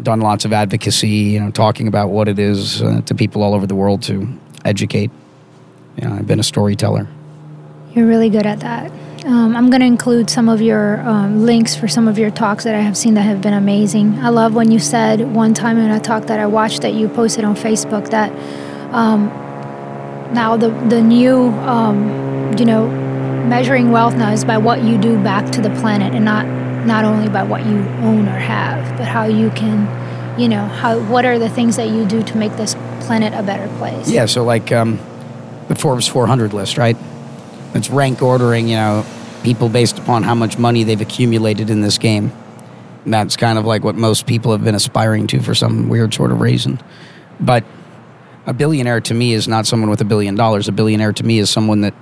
done 0.01 0.19
lots 0.19 0.43
of 0.43 0.51
advocacy, 0.51 1.07
you 1.07 1.39
know, 1.39 1.49
talking 1.49 1.87
about 1.87 2.09
what 2.09 2.27
it 2.27 2.39
is 2.39 2.81
uh, 2.81 3.01
to 3.05 3.15
people 3.15 3.43
all 3.43 3.53
over 3.53 3.65
the 3.65 3.75
world 3.75 4.01
to 4.03 4.27
educate. 4.65 5.09
You 6.01 6.09
know, 6.09 6.15
I've 6.15 6.27
been 6.27 6.39
a 6.41 6.43
storyteller. 6.43 7.07
You're 7.93 8.07
really 8.07 8.29
good 8.29 8.45
at 8.45 8.59
that. 8.59 8.91
Um, 9.25 9.55
I'm 9.55 9.69
going 9.69 9.81
to 9.81 9.87
include 9.87 10.29
some 10.29 10.47
of 10.47 10.61
your 10.61 11.01
um, 11.01 11.45
links 11.45 11.75
for 11.75 11.87
some 11.87 12.07
of 12.07 12.19
your 12.19 12.29
talks 12.29 12.63
that 12.65 12.75
I 12.75 12.81
have 12.81 12.95
seen 12.95 13.15
that 13.15 13.23
have 13.23 13.41
been 13.41 13.53
amazing. 13.53 14.19
I 14.19 14.29
love 14.29 14.53
when 14.53 14.71
you 14.71 14.79
said 14.79 15.33
one 15.33 15.53
time 15.53 15.77
in 15.77 15.89
a 15.89 15.99
talk 15.99 16.27
that 16.27 16.39
I 16.39 16.45
watched 16.45 16.83
that 16.83 16.93
you 16.93 17.09
posted 17.09 17.43
on 17.43 17.55
Facebook 17.55 18.09
that 18.11 18.31
um, 18.93 19.27
now 20.33 20.55
the 20.55 20.69
the 20.69 21.01
new 21.01 21.47
um, 21.47 22.55
you 22.57 22.65
know 22.65 22.87
measuring 23.47 23.91
wealth 23.91 24.15
now 24.15 24.31
is 24.31 24.45
by 24.45 24.57
what 24.57 24.83
you 24.83 24.97
do 24.97 25.21
back 25.23 25.51
to 25.53 25.61
the 25.61 25.69
planet 25.71 26.13
and 26.13 26.23
not 26.23 26.45
not 26.85 27.03
only 27.03 27.27
by 27.27 27.43
what 27.43 27.65
you 27.65 27.79
own 28.01 28.27
or 28.27 28.37
have, 28.37 28.97
but 28.97 29.07
how 29.07 29.25
you 29.25 29.49
can 29.51 30.39
you 30.39 30.47
know 30.47 30.65
how 30.65 30.99
what 30.99 31.25
are 31.25 31.39
the 31.39 31.49
things 31.49 31.75
that 31.77 31.89
you 31.89 32.05
do 32.05 32.21
to 32.21 32.37
make 32.37 32.55
this 32.55 32.75
planet 33.01 33.33
a 33.33 33.41
better 33.41 33.67
place. 33.77 34.09
Yeah, 34.09 34.25
so 34.25 34.43
like 34.43 34.71
um, 34.71 34.99
the 35.69 35.75
Forbes 35.75 36.07
400 36.07 36.53
list, 36.53 36.77
right? 36.77 36.97
It's 37.77 37.89
rank 37.89 38.21
ordering, 38.21 38.67
you 38.67 38.75
know, 38.75 39.05
people 39.43 39.69
based 39.69 39.97
upon 39.99 40.23
how 40.23 40.35
much 40.35 40.57
money 40.57 40.83
they've 40.83 40.99
accumulated 40.99 41.69
in 41.69 41.81
this 41.81 41.97
game. 41.97 42.31
And 43.05 43.13
that's 43.13 43.37
kind 43.37 43.57
of 43.57 43.65
like 43.65 43.83
what 43.83 43.95
most 43.95 44.25
people 44.25 44.51
have 44.51 44.63
been 44.63 44.75
aspiring 44.75 45.27
to 45.27 45.39
for 45.41 45.55
some 45.55 45.87
weird 45.87 46.13
sort 46.13 46.31
of 46.31 46.41
reason. 46.41 46.81
But 47.39 47.63
a 48.45 48.53
billionaire 48.53 49.01
to 49.01 49.13
me 49.13 49.33
is 49.33 49.47
not 49.47 49.65
someone 49.65 49.89
with 49.89 50.01
a 50.01 50.05
billion 50.05 50.35
dollars. 50.35 50.67
A 50.67 50.71
billionaire 50.71 51.13
to 51.13 51.23
me 51.23 51.39
is 51.39 51.49
someone 51.49 51.81
that 51.81 51.93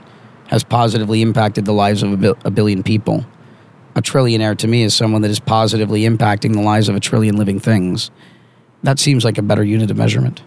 has 0.48 0.64
positively 0.64 1.22
impacted 1.22 1.66
the 1.66 1.74
lives 1.74 2.04
of 2.04 2.24
a, 2.24 2.36
a 2.46 2.52
billion 2.52 2.82
people. 2.82 3.26
A 3.96 4.02
trillionaire 4.02 4.58
to 4.58 4.68
me 4.68 4.84
is 4.84 4.94
someone 4.94 5.22
that 5.22 5.32
is 5.32 5.40
positively 5.40 6.02
impacting 6.02 6.54
the 6.54 6.62
lives 6.62 6.90
of 6.90 6.96
a 6.96 7.00
trillion 7.00 7.38
living 7.38 7.60
things. 7.60 8.12
That 8.84 9.00
seems 9.00 9.26
like 9.26 9.38
a 9.38 9.42
better 9.42 9.64
unit 9.64 9.90
of 9.92 9.98
measurement. 9.98 10.44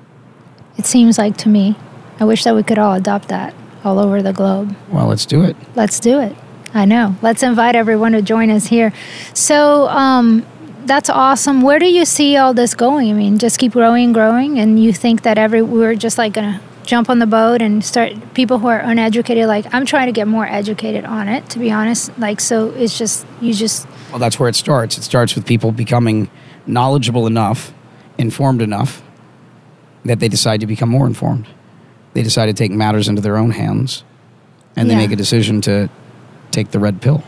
It 0.77 0.87
seems 0.87 1.19
like 1.19 1.37
to 1.39 1.49
me. 1.49 1.77
I 2.21 2.25
wish 2.25 2.45
that 2.45 2.55
we 2.55 2.63
could 2.63 2.79
all 2.79 2.95
adopt 2.95 3.29
that 3.29 3.55
all 3.85 3.99
over 3.99 4.23
the 4.23 4.33
globe. 4.33 4.75
Well, 4.91 5.07
let's 5.07 5.27
do 5.27 5.43
it. 5.43 5.57
Let's 5.75 6.01
do 6.01 6.21
it. 6.21 6.37
I 6.75 6.85
know. 6.85 7.17
Let's 7.23 7.43
invite 7.43 7.77
everyone 7.77 8.13
to 8.13 8.23
join 8.23 8.51
us 8.51 8.67
here. 8.67 8.93
So, 9.35 9.89
um, 9.89 10.47
that's 10.85 11.11
awesome. 11.11 11.61
Where 11.61 11.79
do 11.79 11.87
you 11.87 12.05
see 12.05 12.37
all 12.37 12.55
this 12.55 12.75
going? 12.75 13.11
I 13.11 13.13
mean, 13.13 13.39
just 13.39 13.59
keep 13.59 13.73
growing 13.73 14.13
growing, 14.13 14.59
and 14.59 14.83
you 14.83 14.93
think 14.93 15.23
that 15.23 15.39
every 15.39 15.63
we're 15.63 15.95
just 15.95 16.19
like 16.19 16.33
gonna 16.33 16.61
jump 16.85 17.11
on 17.11 17.19
the 17.19 17.27
boat 17.27 17.61
and 17.61 17.85
start 17.85 18.13
people 18.33 18.59
who 18.59 18.69
are 18.69 18.81
uneducated. 18.81 19.47
Like 19.47 19.73
I'm 19.75 19.85
trying 19.85 20.07
to 20.07 20.13
get 20.13 20.27
more 20.27 20.47
educated 20.47 21.05
on 21.05 21.29
it, 21.29 21.49
to 21.51 21.59
be 21.59 21.71
honest. 21.71 22.19
Like 22.19 22.41
so, 22.41 22.71
it's 22.71 22.97
just 22.99 23.27
you 23.41 23.53
just. 23.53 23.87
Well, 24.11 24.19
that's 24.19 24.41
where 24.41 24.49
it 24.49 24.57
starts. 24.57 24.97
It 24.97 25.03
starts 25.03 25.35
with 25.35 25.47
people 25.47 25.71
becoming 25.73 26.31
knowledgeable 26.67 27.27
enough, 27.27 27.73
informed 28.17 28.63
enough, 28.63 29.03
that 30.05 30.21
they 30.21 30.29
decide 30.29 30.61
to 30.61 30.67
become 30.67 30.89
more 30.89 31.07
informed. 31.07 31.47
They 32.19 32.25
decide 32.25 32.47
to 32.47 32.53
take 32.53 32.73
matters 32.73 33.07
into 33.07 33.23
their 33.23 33.37
own 33.37 33.53
hands, 33.53 34.03
and 34.75 34.91
they 34.91 34.95
Yeah. 34.95 35.03
make 35.03 35.13
a 35.13 35.17
decision 35.17 35.61
to 35.61 35.89
take 36.51 36.73
the 36.73 36.81
red 36.81 37.01
pill. 37.01 37.23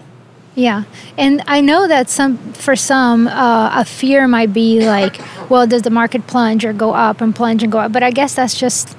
Yeah, 0.57 0.83
and 1.17 1.45
I 1.47 1.61
know 1.61 1.87
that 1.87 2.11
some 2.11 2.39
for 2.55 2.75
some 2.75 3.29
uh, 3.29 3.71
a 3.83 3.85
fear 3.85 4.27
might 4.27 4.53
be 4.53 4.85
like, 4.85 5.21
well, 5.49 5.65
does 5.69 5.83
the 5.83 5.91
market 5.91 6.27
plunge 6.27 6.65
or 6.65 6.73
go 6.73 6.93
up 6.93 7.21
and 7.21 7.33
plunge 7.33 7.63
and 7.63 7.71
go 7.71 7.79
up? 7.79 7.93
But 7.93 8.03
I 8.03 8.11
guess 8.11 8.35
that's 8.35 8.59
just 8.59 8.97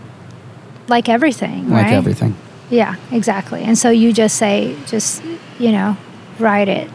like 0.88 1.10
everything, 1.10 1.70
Like 1.70 1.88
right? 1.88 1.94
everything. 1.94 2.36
Yeah, 2.70 2.96
exactly. 3.12 3.62
And 3.62 3.78
so 3.78 3.90
you 3.90 4.14
just 4.14 4.38
say, 4.38 4.78
just 4.88 5.22
you 5.60 5.74
know, 5.74 5.98
ride 6.40 6.70
it. 6.70 6.90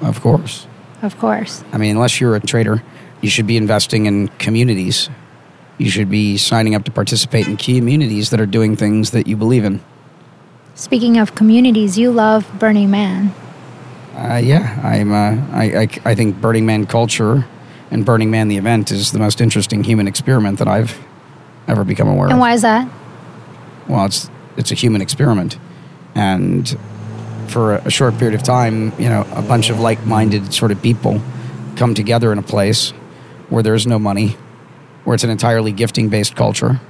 Of 0.00 0.22
course. 0.22 0.66
Of 1.02 1.18
course. 1.18 1.62
I 1.74 1.76
mean, 1.76 1.90
unless 1.96 2.22
you're 2.22 2.36
a 2.36 2.40
trader, 2.40 2.82
you 3.20 3.28
should 3.28 3.46
be 3.46 3.58
investing 3.58 4.06
in 4.06 4.28
communities. 4.38 5.10
You 5.80 5.88
should 5.88 6.10
be 6.10 6.36
signing 6.36 6.74
up 6.74 6.84
to 6.84 6.90
participate 6.90 7.48
in 7.48 7.56
communities 7.56 8.28
that 8.30 8.38
are 8.40 8.44
doing 8.46 8.76
things 8.76 9.12
that 9.12 9.26
you 9.26 9.34
believe 9.34 9.64
in. 9.64 9.80
Speaking 10.74 11.16
of 11.16 11.34
communities, 11.34 11.96
you 11.96 12.10
love 12.10 12.46
Burning 12.58 12.90
Man. 12.90 13.32
Uh, 14.14 14.36
yeah, 14.44 14.78
I'm. 14.84 15.10
Uh, 15.10 15.42
I, 15.52 15.64
I 15.82 15.88
I 16.10 16.14
think 16.14 16.38
Burning 16.38 16.66
Man 16.66 16.84
culture 16.84 17.46
and 17.90 18.04
Burning 18.04 18.30
Man 18.30 18.48
the 18.48 18.58
event 18.58 18.90
is 18.90 19.12
the 19.12 19.18
most 19.18 19.40
interesting 19.40 19.82
human 19.82 20.06
experiment 20.06 20.58
that 20.58 20.68
I've 20.68 20.98
ever 21.66 21.82
become 21.82 22.08
aware 22.08 22.26
And 22.26 22.34
of. 22.34 22.40
why 22.40 22.52
is 22.52 22.60
that? 22.60 22.86
Well, 23.88 24.04
it's 24.04 24.28
it's 24.58 24.70
a 24.70 24.74
human 24.74 25.00
experiment, 25.00 25.58
and 26.14 26.76
for 27.48 27.76
a, 27.76 27.86
a 27.86 27.90
short 27.90 28.18
period 28.18 28.34
of 28.34 28.42
time, 28.42 28.92
you 28.98 29.08
know, 29.08 29.26
a 29.34 29.40
bunch 29.42 29.70
of 29.70 29.80
like-minded 29.80 30.52
sort 30.52 30.72
of 30.72 30.82
people 30.82 31.22
come 31.76 31.94
together 31.94 32.32
in 32.32 32.38
a 32.38 32.42
place 32.42 32.90
where 33.48 33.62
there 33.62 33.74
is 33.74 33.86
no 33.86 33.98
money, 33.98 34.36
where 35.04 35.14
it's 35.14 35.24
an 35.24 35.30
entirely 35.30 35.72
gifting-based 35.72 36.36
culture, 36.36 36.80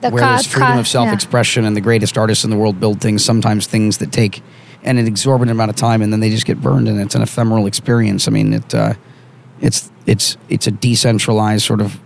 The 0.00 0.10
where 0.10 0.22
there's 0.22 0.46
freedom 0.46 0.78
of 0.78 0.86
self-expression, 0.86 1.64
and 1.64 1.76
the 1.76 1.80
greatest 1.80 2.18
artists 2.18 2.44
in 2.44 2.50
the 2.50 2.56
world 2.56 2.78
build 2.78 3.00
things, 3.00 3.24
sometimes 3.24 3.66
things 3.66 3.98
that 3.98 4.12
take 4.12 4.42
an 4.82 4.98
exorbitant 4.98 5.50
amount 5.50 5.70
of 5.70 5.76
time, 5.76 6.02
and 6.02 6.12
then 6.12 6.20
they 6.20 6.30
just 6.30 6.44
get 6.46 6.60
burned, 6.60 6.88
and 6.88 7.00
it's 7.00 7.14
an 7.14 7.22
ephemeral 7.22 7.66
experience. 7.66 8.28
I 8.28 8.30
mean, 8.30 8.52
it 8.52 8.74
uh, 8.74 8.94
it's 9.60 9.90
it's 10.06 10.36
it's 10.48 10.66
a 10.66 10.70
decentralized 10.70 11.64
sort 11.64 11.80
of 11.80 11.98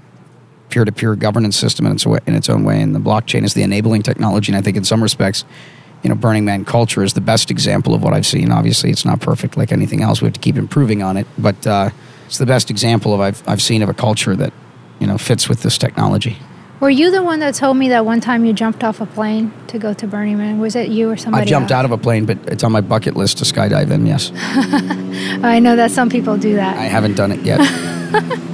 peer-to-peer 0.69 1.17
governance 1.17 1.57
system 1.57 1.87
in 1.87 1.93
its 1.93 2.07
way, 2.07 2.21
in 2.27 2.35
its 2.35 2.49
own 2.49 2.63
way, 2.63 2.81
and 2.81 2.95
the 2.95 3.01
blockchain 3.01 3.43
is 3.43 3.55
the 3.55 3.63
enabling 3.63 4.03
technology. 4.03 4.53
And 4.53 4.59
I 4.59 4.63
think 4.63 4.77
in 4.77 4.85
some 4.85 5.03
respects, 5.03 5.45
you 6.03 6.09
know, 6.09 6.15
Burning 6.15 6.45
Man 6.45 6.65
culture 6.65 7.03
is 7.03 7.15
the 7.15 7.21
best 7.21 7.51
example 7.51 7.95
of 7.95 8.03
what 8.03 8.13
I've 8.13 8.27
seen. 8.27 8.53
Obviously, 8.53 8.91
it's 8.91 9.05
not 9.05 9.21
perfect 9.21 9.57
like 9.57 9.73
anything 9.73 10.03
else. 10.03 10.21
We 10.21 10.27
have 10.27 10.35
to 10.35 10.41
keep 10.41 10.57
improving 10.57 11.03
on 11.03 11.17
it, 11.17 11.27
but 11.37 11.67
uh, 11.67 11.91
it's 12.27 12.39
the 12.39 12.47
best 12.47 12.71
example 12.71 13.13
of 13.13 13.21
I've 13.21 13.43
I've 13.49 13.63
seen 13.63 13.83
of 13.83 13.89
a 13.89 13.95
culture 13.95 14.37
that 14.37 14.53
you 15.01 15.07
know 15.07 15.19
fits 15.19 15.49
with 15.49 15.63
this 15.63 15.79
technology. 15.79 16.39
Were 16.81 16.91
you 16.91 17.11
the 17.11 17.25
one 17.25 17.41
that 17.41 17.55
told 17.55 17.77
me 17.77 17.89
that 17.89 18.05
one 18.05 18.21
time 18.21 18.45
you 18.45 18.53
jumped 18.53 18.85
off 18.85 19.01
a 19.01 19.07
plane 19.07 19.53
to 19.67 19.81
go 19.81 19.95
to 19.95 20.07
Burning 20.07 20.39
Man? 20.39 20.61
Was 20.61 20.77
it 20.77 20.89
you 20.91 21.11
or 21.11 21.17
somebody? 21.17 21.43
I've 21.43 21.49
jumped 21.49 21.73
else? 21.73 21.79
out 21.79 21.85
of 21.85 21.91
a 21.91 21.99
plane, 21.99 22.25
but 22.25 22.39
it's 22.47 22.63
on 22.63 22.71
my 22.71 22.81
bucket 22.81 23.17
list 23.17 23.39
to 23.39 23.45
skydive 23.45 23.91
in. 23.91 24.07
Yes, 24.07 24.31
I 25.43 25.59
know 25.59 25.77
that 25.77 25.91
some 25.91 26.09
people 26.09 26.37
do 26.37 26.55
that. 26.55 26.77
I 26.77 26.85
haven't 26.85 27.15
done 27.15 27.33
it 27.33 27.41
yet. 27.41 27.59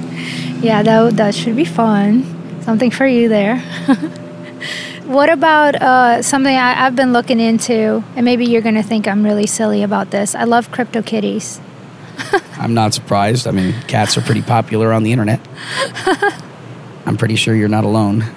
Yeah, 0.65 0.81
that 0.81 1.17
that 1.17 1.35
should 1.35 1.55
be 1.55 1.63
fun. 1.63 2.25
Something 2.61 2.89
for 2.89 3.05
you 3.05 3.29
there. 3.29 3.59
what 5.05 5.29
about 5.29 5.75
uh, 5.75 6.23
something 6.23 6.55
I, 6.55 6.87
I've 6.87 6.95
been 6.95 7.13
looking 7.13 7.39
into, 7.39 8.03
and 8.15 8.25
maybe 8.25 8.45
you're 8.45 8.63
going 8.63 8.73
to 8.73 8.81
think 8.81 9.07
I'm 9.07 9.23
really 9.23 9.45
silly 9.45 9.83
about 9.83 10.09
this. 10.09 10.33
I 10.33 10.45
love 10.45 10.71
crypto 10.71 11.03
kitties. 11.03 11.61
I'm 12.57 12.73
not 12.73 12.93
surprised. 12.93 13.47
I 13.47 13.51
mean, 13.51 13.73
cats 13.87 14.17
are 14.17 14.21
pretty 14.21 14.41
popular 14.41 14.93
on 14.93 15.03
the 15.03 15.11
internet. 15.11 15.39
I'm 17.05 17.17
pretty 17.17 17.35
sure 17.35 17.55
you're 17.55 17.67
not 17.69 17.83
alone. 17.83 18.23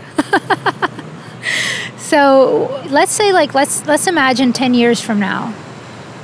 So 1.96 2.82
let's 2.88 3.12
say, 3.12 3.32
like, 3.32 3.52
let's 3.54 3.84
let's 3.86 4.06
imagine 4.06 4.52
ten 4.54 4.72
years 4.72 4.98
from 5.00 5.20
now. 5.20 5.52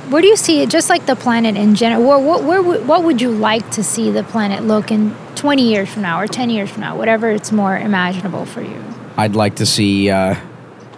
Where 0.09 0.21
do 0.21 0.27
you 0.27 0.35
see 0.35 0.61
it? 0.61 0.69
Just 0.69 0.89
like 0.89 1.05
the 1.05 1.15
planet 1.15 1.55
in 1.55 1.75
general. 1.75 2.03
Where, 2.07 2.19
what, 2.19 2.43
where, 2.43 2.61
would- 2.61 2.87
what 2.87 3.03
would 3.03 3.21
you 3.21 3.29
like 3.31 3.69
to 3.71 3.83
see 3.83 4.11
the 4.11 4.23
planet 4.23 4.63
look 4.63 4.91
in 4.91 5.15
20 5.35 5.67
years 5.67 5.89
from 5.91 6.03
now 6.03 6.19
or 6.19 6.27
10 6.27 6.49
years 6.51 6.69
from 6.69 6.81
now? 6.81 6.95
Whatever 6.95 7.29
it's 7.31 7.51
more 7.51 7.75
imaginable 7.77 8.45
for 8.45 8.61
you. 8.61 8.83
I'd 9.17 9.35
like 9.35 9.55
to 9.55 9.65
see 9.65 10.09
uh, 10.11 10.35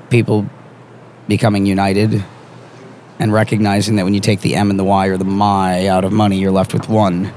people 0.09 0.45
becoming 1.27 1.65
united 1.65 2.23
and 3.19 3.33
recognizing 3.33 3.95
that 3.97 4.03
when 4.03 4.13
you 4.13 4.19
take 4.19 4.41
the 4.41 4.55
M 4.55 4.69
and 4.69 4.79
the 4.79 4.83
Y 4.83 5.07
or 5.07 5.17
the 5.17 5.25
my 5.25 5.87
out 5.87 6.03
of 6.03 6.11
money, 6.11 6.37
you're 6.39 6.51
left 6.51 6.73
with 6.73 6.87
one. 6.89 7.31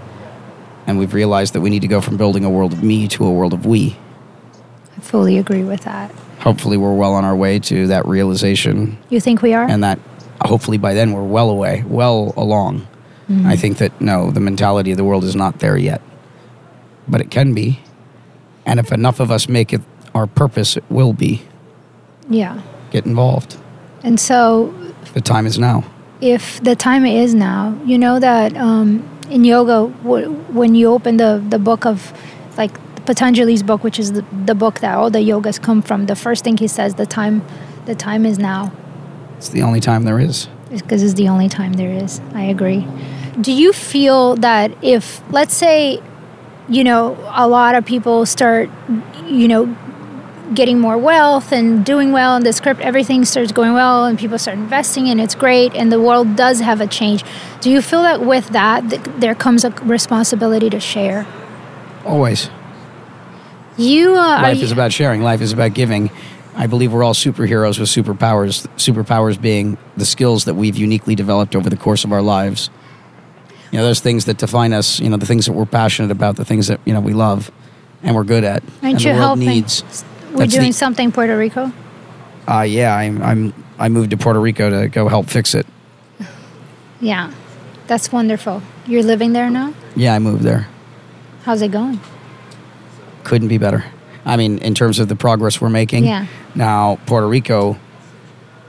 And 0.86 0.98
we've 0.98 1.14
realized 1.14 1.52
that 1.54 1.60
we 1.60 1.70
need 1.70 1.80
to 1.82 1.88
go 1.88 2.00
from 2.00 2.16
building 2.16 2.44
a 2.44 2.50
world 2.50 2.72
of 2.72 2.82
me 2.82 3.06
to 3.08 3.24
a 3.26 3.30
world 3.30 3.52
of 3.52 3.64
we. 3.66 3.96
I 4.96 5.00
fully 5.00 5.38
agree 5.38 5.62
with 5.64 5.82
that. 5.82 6.10
Hopefully, 6.40 6.76
we're 6.76 6.94
well 6.94 7.12
on 7.14 7.24
our 7.24 7.36
way 7.36 7.58
to 7.60 7.86
that 7.88 8.06
realization, 8.06 8.96
You 9.10 9.20
think 9.20 9.42
we 9.42 9.52
are? 9.54 9.64
and 9.64 9.84
that 9.84 9.98
hopefully 10.44 10.78
by 10.78 10.94
then 10.94 11.12
we're 11.12 11.22
well 11.24 11.50
away, 11.50 11.84
well 11.86 12.32
along. 12.36 12.86
Mm-hmm. 13.28 13.46
I 13.46 13.56
think 13.56 13.76
that 13.78 14.00
no, 14.00 14.30
the 14.30 14.40
mentality 14.40 14.90
of 14.90 14.96
the 14.96 15.04
world 15.04 15.22
is 15.24 15.36
not 15.36 15.58
there 15.60 15.76
yet, 15.76 16.00
but 17.06 17.20
it 17.20 17.30
can 17.30 17.52
be. 17.54 17.80
And 18.66 18.80
if 18.80 18.90
enough 18.90 19.20
of 19.20 19.30
us 19.30 19.48
make 19.48 19.72
it 19.72 19.82
our 20.14 20.26
purpose, 20.26 20.76
it 20.76 20.84
will 20.90 21.12
be. 21.12 21.42
yeah. 22.28 22.60
Get 22.90 23.06
involved. 23.06 23.56
And 24.02 24.18
so 24.18 24.74
The 25.14 25.20
time 25.20 25.46
is 25.46 25.58
now. 25.58 25.84
if 26.20 26.60
the 26.62 26.76
time 26.76 27.04
is 27.06 27.34
now, 27.34 27.74
you 27.86 27.96
know 27.98 28.20
that 28.20 28.54
um, 28.56 29.02
in 29.30 29.42
yoga, 29.44 29.90
w- 30.02 30.30
when 30.52 30.74
you 30.74 30.88
open 30.92 31.16
the, 31.16 31.42
the 31.48 31.58
book 31.58 31.86
of 31.86 32.12
like 32.58 32.72
Patanjali's 33.06 33.62
book, 33.62 33.82
which 33.82 33.98
is 33.98 34.12
the, 34.12 34.24
the 34.44 34.54
book 34.54 34.80
that 34.80 34.94
all 34.98 35.10
the 35.10 35.20
yogas 35.20 35.58
come 35.60 35.80
from, 35.82 36.06
the 36.06 36.14
first 36.16 36.44
thing 36.44 36.56
he 36.58 36.68
says, 36.68 36.94
the 36.96 37.06
time, 37.06 37.42
the 37.86 37.94
time 37.94 38.26
is 38.26 38.38
now. 38.38 38.70
It's 39.38 39.48
the 39.48 39.62
only 39.62 39.80
time 39.80 40.04
there 40.04 40.20
is. 40.20 40.48
because 40.70 41.02
it's 41.02 41.14
the 41.14 41.28
only 41.28 41.48
time 41.48 41.72
there 41.74 41.90
is. 42.04 42.20
I 42.34 42.42
agree. 42.42 42.86
Do 43.40 43.52
you 43.52 43.72
feel 43.72 44.36
that 44.36 44.70
if, 44.82 45.22
let's 45.32 45.54
say, 45.54 46.02
you 46.68 46.84
know, 46.84 47.16
a 47.34 47.48
lot 47.48 47.74
of 47.74 47.84
people 47.86 48.26
start, 48.26 48.68
you 49.26 49.48
know, 49.48 49.74
getting 50.54 50.78
more 50.80 50.98
wealth 50.98 51.52
and 51.52 51.84
doing 51.84 52.12
well, 52.12 52.36
and 52.36 52.44
this 52.44 52.60
crypto, 52.60 52.82
everything 52.82 53.24
starts 53.24 53.52
going 53.52 53.72
well, 53.72 54.04
and 54.06 54.18
people 54.18 54.38
start 54.38 54.58
investing, 54.58 55.08
and 55.08 55.20
it's 55.20 55.34
great, 55.34 55.74
and 55.74 55.92
the 55.92 56.00
world 56.00 56.36
does 56.36 56.60
have 56.60 56.80
a 56.80 56.86
change. 56.86 57.24
Do 57.60 57.70
you 57.70 57.80
feel 57.82 58.02
that 58.02 58.20
with 58.24 58.48
that, 58.48 58.88
th- 58.90 59.02
there 59.18 59.34
comes 59.34 59.64
a 59.64 59.70
responsibility 59.82 60.68
to 60.70 60.80
share? 60.80 61.26
Always. 62.04 62.50
You, 63.76 64.14
uh, 64.14 64.42
Life 64.42 64.58
you- 64.58 64.64
is 64.64 64.72
about 64.72 64.92
sharing. 64.92 65.22
Life 65.22 65.40
is 65.40 65.52
about 65.52 65.74
giving. 65.74 66.10
I 66.56 66.66
believe 66.66 66.92
we're 66.92 67.04
all 67.04 67.14
superheroes 67.14 67.78
with 67.78 67.88
superpowers. 67.88 68.66
Superpowers 68.76 69.40
being 69.40 69.78
the 69.96 70.04
skills 70.04 70.44
that 70.44 70.54
we've 70.54 70.76
uniquely 70.76 71.14
developed 71.14 71.54
over 71.56 71.70
the 71.70 71.76
course 71.76 72.04
of 72.04 72.12
our 72.12 72.20
lives. 72.20 72.68
You 73.70 73.78
know, 73.78 73.84
those 73.84 74.00
things 74.00 74.24
that 74.24 74.36
define 74.36 74.72
us. 74.72 74.98
You 75.00 75.08
know, 75.08 75.16
the 75.16 75.26
things 75.26 75.46
that 75.46 75.52
we're 75.52 75.64
passionate 75.64 76.10
about, 76.10 76.36
the 76.36 76.44
things 76.44 76.66
that 76.66 76.80
you 76.84 76.92
know 76.92 77.00
we 77.00 77.12
love, 77.14 77.50
and 78.02 78.16
we're 78.16 78.24
good 78.24 78.42
at. 78.44 78.62
Aren't 78.82 78.94
and 78.96 79.00
you 79.04 79.12
the 79.12 79.18
world 79.18 79.38
helping? 79.38 79.46
needs. 79.48 80.04
We're 80.34 80.46
doing 80.46 80.68
the- 80.68 80.72
something 80.72 81.06
in 81.06 81.12
Puerto 81.12 81.36
Rico. 81.36 81.72
Uh, 82.48 82.62
yeah, 82.62 82.96
I'm, 82.96 83.22
I'm. 83.22 83.54
I 83.78 83.88
moved 83.88 84.10
to 84.10 84.16
Puerto 84.16 84.40
Rico 84.40 84.68
to 84.70 84.88
go 84.88 85.08
help 85.08 85.28
fix 85.28 85.54
it. 85.54 85.66
Yeah, 87.00 87.32
that's 87.86 88.12
wonderful. 88.12 88.62
You're 88.86 89.02
living 89.02 89.32
there 89.32 89.48
now. 89.50 89.72
Yeah, 89.96 90.14
I 90.14 90.18
moved 90.18 90.42
there. 90.42 90.68
How's 91.44 91.62
it 91.62 91.70
going? 91.70 92.00
Couldn't 93.24 93.48
be 93.48 93.58
better. 93.58 93.84
I 94.24 94.36
mean, 94.36 94.58
in 94.58 94.74
terms 94.74 94.98
of 94.98 95.08
the 95.08 95.16
progress 95.16 95.60
we're 95.60 95.70
making. 95.70 96.04
Yeah. 96.04 96.26
Now, 96.54 96.98
Puerto 97.06 97.26
Rico 97.26 97.78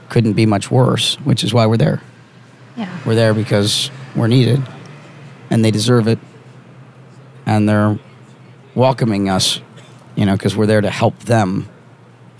couldn't 0.08 0.32
be 0.34 0.46
much 0.46 0.70
worse, 0.70 1.16
which 1.24 1.44
is 1.44 1.52
why 1.52 1.66
we're 1.66 1.76
there. 1.76 2.00
Yeah. 2.76 2.88
We're 3.04 3.14
there 3.14 3.34
because 3.34 3.90
we're 4.16 4.28
needed, 4.28 4.62
and 5.50 5.62
they 5.64 5.70
deserve 5.70 6.08
it, 6.08 6.18
and 7.44 7.68
they're 7.68 7.98
welcoming 8.74 9.28
us. 9.28 9.60
You 10.16 10.26
know, 10.26 10.36
because 10.36 10.56
we're 10.56 10.66
there 10.66 10.80
to 10.80 10.90
help 10.90 11.18
them 11.20 11.68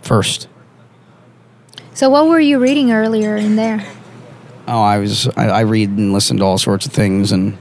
first. 0.03 0.49
So, 1.95 2.09
what 2.11 2.27
were 2.27 2.41
you 2.41 2.59
reading 2.59 2.93
earlier 2.93 3.37
in 3.37 3.57
there? 3.57 3.87
Oh, 4.69 4.81
I 4.81 4.99
was. 4.99 5.29
I, 5.37 5.49
I 5.49 5.61
read 5.61 5.91
and 5.91 6.13
listen 6.13 6.39
to 6.39 6.45
all 6.45 6.59
sorts 6.59 6.87
of 6.87 6.93
things, 6.93 7.33
and 7.33 7.59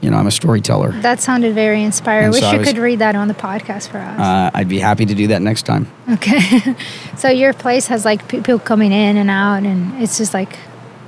you 0.00 0.10
know, 0.10 0.16
I'm 0.16 0.26
a 0.26 0.30
storyteller. 0.32 0.92
That 1.02 1.20
sounded 1.20 1.54
very 1.54 1.82
inspiring. 1.82 2.26
I 2.26 2.30
wish 2.30 2.40
so 2.40 2.46
I 2.48 2.52
you 2.52 2.58
was- 2.60 2.68
could 2.68 2.78
read 2.78 2.98
that 3.00 3.14
on 3.14 3.28
the 3.28 3.34
podcast 3.34 3.88
for 3.88 3.98
us. 3.98 4.18
Uh, 4.18 4.50
I'd 4.54 4.68
be 4.68 4.78
happy 4.78 5.06
to 5.06 5.14
do 5.14 5.28
that 5.28 5.42
next 5.42 5.62
time. 5.62 5.90
okay. 6.10 6.74
so, 7.16 7.28
your 7.28 7.52
place 7.52 7.86
has 7.88 8.04
like 8.04 8.28
people 8.28 8.58
coming 8.58 8.92
in 8.92 9.16
and 9.16 9.30
out, 9.30 9.64
and 9.64 10.02
it's 10.02 10.18
just 10.18 10.34
like 10.34 10.58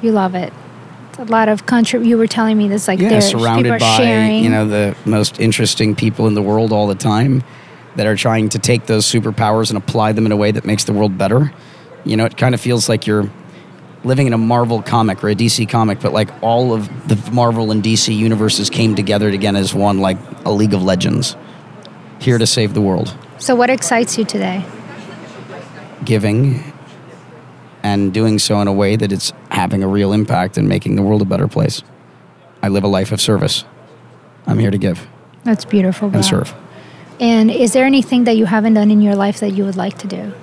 you 0.01 0.13
love 0.13 0.35
it. 0.35 0.53
It's 1.11 1.19
a 1.19 1.25
lot 1.25 1.49
of 1.49 1.67
country. 1.67 2.07
You 2.07 2.17
were 2.17 2.27
telling 2.27 2.57
me 2.57 2.69
this, 2.69 2.87
like 2.87 3.01
yeah, 3.01 3.21
surrounded 3.21 3.71
by 3.71 3.97
sharing. 3.97 4.45
you 4.45 4.51
know 4.51 4.67
the 4.69 4.97
most 5.05 5.41
interesting 5.41 5.95
people 5.97 6.27
in 6.27 6.35
the 6.35 6.43
world 6.43 6.73
all 6.73 6.87
the 6.87 6.95
time 6.95 7.43
that 7.97 8.07
are 8.07 8.17
trying 8.17 8.49
to 8.51 8.59
take 8.59 8.87
those 8.87 9.05
superpowers 9.07 9.71
and 9.71 9.77
apply 9.77 10.13
them 10.13 10.27
in 10.27 10.33
a 10.33 10.37
way 10.37 10.51
that 10.51 10.65
makes 10.65 10.85
the 10.85 10.93
world 10.93 11.19
better. 11.19 11.53
You 12.05 12.17
know, 12.17 12.25
it 12.25 12.37
kind 12.37 12.55
of 12.55 12.61
feels 12.61 12.89
like 12.89 13.07
you're 13.07 13.31
living 14.05 14.27
in 14.27 14.33
a 14.33 14.39
Marvel 14.39 14.83
comic 14.83 15.23
or 15.23 15.29
a 15.29 15.35
DC 15.35 15.69
comic, 15.69 16.01
but 16.01 16.13
like 16.13 16.29
all 16.43 16.73
of 16.73 16.89
the 17.09 17.31
Marvel 17.33 17.71
and 17.71 17.83
DC 17.83 18.17
universes 18.17 18.71
came 18.71 18.95
together 18.95 19.29
again 19.29 19.55
as 19.57 19.75
one, 19.75 19.99
like 19.99 20.19
a 20.45 20.51
League 20.51 20.75
of 20.75 20.83
Legends, 20.83 21.37
here 22.19 22.39
to 22.39 22.47
save 22.47 22.75
the 22.75 22.81
world, 22.81 23.17
so, 23.43 23.57
what 23.57 23.71
excites 23.71 24.17
you 24.17 24.25
today? 24.25 24.65
giving 26.05 26.63
and 27.83 28.13
doing 28.15 28.39
so 28.39 28.61
in 28.61 28.69
a 28.69 28.73
way 28.73 28.95
that 28.95 29.11
it's 29.11 29.33
having 29.51 29.83
a 29.83 29.89
real 29.89 30.13
impact 30.13 30.57
and 30.57 30.69
making 30.69 30.95
the 30.95 31.03
world 31.03 31.23
a 31.23 31.25
better 31.25 31.49
place. 31.49 31.83
I 32.63 32.69
live 32.69 32.85
a 32.85 32.89
life 32.89 33.11
of 33.11 33.21
service. 33.21 33.65
I'm 34.47 34.61
here 34.61 34.71
to 34.71 34.79
give 34.79 35.09
That's 35.43 35.65
beautiful. 35.65 36.11
and 36.15 36.25
serve. 36.25 36.55
And 37.23 37.51
is 37.51 37.73
there 37.73 37.87
anything 37.87 38.25
that 38.25 38.37
you 38.37 38.47
haven't 38.47 38.75
done 38.75 38.91
in 38.91 39.01
your 39.01 39.15
life 39.15 39.41
that 39.41 39.53
you 39.53 39.65
would 39.65 39.77
like 39.77 39.97
to 39.99 40.09
do? 40.09 40.35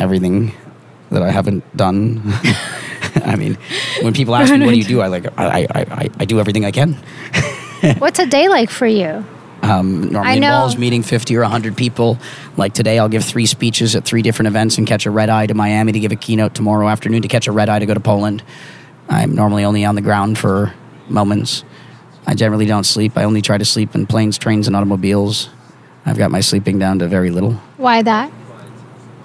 everything 0.00 0.52
that 1.10 1.22
I 1.22 1.30
haven't 1.30 1.64
done. 1.76 2.22
I 3.24 3.36
mean, 3.36 3.58
when 4.02 4.14
people 4.14 4.34
ask 4.34 4.52
me 4.52 4.64
what 4.64 4.72
do 4.72 4.78
you 4.78 4.84
do, 4.84 5.00
I 5.00 5.08
like 5.08 5.26
I, 5.38 5.62
I, 5.62 5.66
I, 5.74 6.10
I 6.20 6.24
do 6.24 6.40
everything 6.40 6.64
I 6.64 6.70
can. 6.70 6.94
What's 7.98 8.18
a 8.18 8.26
day 8.26 8.48
like 8.48 8.70
for 8.70 8.86
you? 8.86 9.24
Um, 9.62 10.10
normally 10.10 10.32
I 10.32 10.38
know. 10.38 10.54
involves 10.54 10.78
meeting 10.78 11.02
fifty 11.02 11.36
or 11.36 11.42
hundred 11.44 11.76
people. 11.76 12.18
Like 12.56 12.72
today, 12.72 12.98
I'll 12.98 13.08
give 13.08 13.24
three 13.24 13.46
speeches 13.46 13.94
at 13.94 14.04
three 14.04 14.22
different 14.22 14.48
events 14.48 14.78
and 14.78 14.86
catch 14.86 15.06
a 15.06 15.10
red 15.10 15.28
eye 15.28 15.46
to 15.46 15.54
Miami 15.54 15.92
to 15.92 16.00
give 16.00 16.12
a 16.12 16.16
keynote 16.16 16.54
tomorrow 16.54 16.88
afternoon 16.88 17.22
to 17.22 17.28
catch 17.28 17.46
a 17.46 17.52
red 17.52 17.68
eye 17.68 17.78
to 17.78 17.86
go 17.86 17.94
to 17.94 18.00
Poland. 18.00 18.42
I'm 19.08 19.34
normally 19.34 19.64
only 19.64 19.84
on 19.84 19.96
the 19.96 20.02
ground 20.02 20.38
for 20.38 20.72
moments. 21.08 21.64
I 22.26 22.34
generally 22.34 22.66
don't 22.66 22.84
sleep. 22.84 23.18
I 23.18 23.24
only 23.24 23.42
try 23.42 23.58
to 23.58 23.64
sleep 23.64 23.94
in 23.94 24.06
planes, 24.06 24.38
trains, 24.38 24.66
and 24.66 24.76
automobiles. 24.76 25.50
I've 26.06 26.18
got 26.18 26.30
my 26.30 26.40
sleeping 26.40 26.78
down 26.78 26.98
to 27.00 27.08
very 27.08 27.30
little. 27.30 27.54
Why 27.76 28.02
that? 28.02 28.32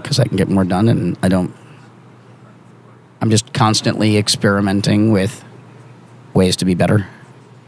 because 0.06 0.20
I 0.20 0.26
can 0.26 0.38
get 0.38 0.48
more 0.48 0.64
done 0.64 0.88
and 0.88 1.18
I 1.24 1.30
don't. 1.30 1.52
I'm 3.22 3.32
just 3.32 3.54
constantly 3.54 4.18
experimenting 4.18 5.12
with 5.12 5.44
ways 6.36 6.56
to 6.58 6.66
be 6.66 6.76
better. 6.76 7.08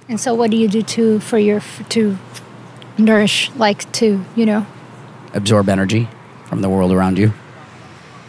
And 0.07 0.19
so, 0.19 0.35
what 0.35 0.51
do 0.51 0.57
you 0.57 0.67
do 0.67 0.83
to 0.83 1.19
for 1.19 1.39
your 1.39 1.61
to 1.89 2.17
nourish, 2.99 3.49
like 3.55 3.91
to 3.93 4.23
you 4.35 4.45
know? 4.45 4.67
Absorb 5.33 5.67
energy 5.67 6.07
from 6.45 6.61
the 6.61 6.69
world 6.69 6.91
around 6.91 7.17
you. 7.17 7.33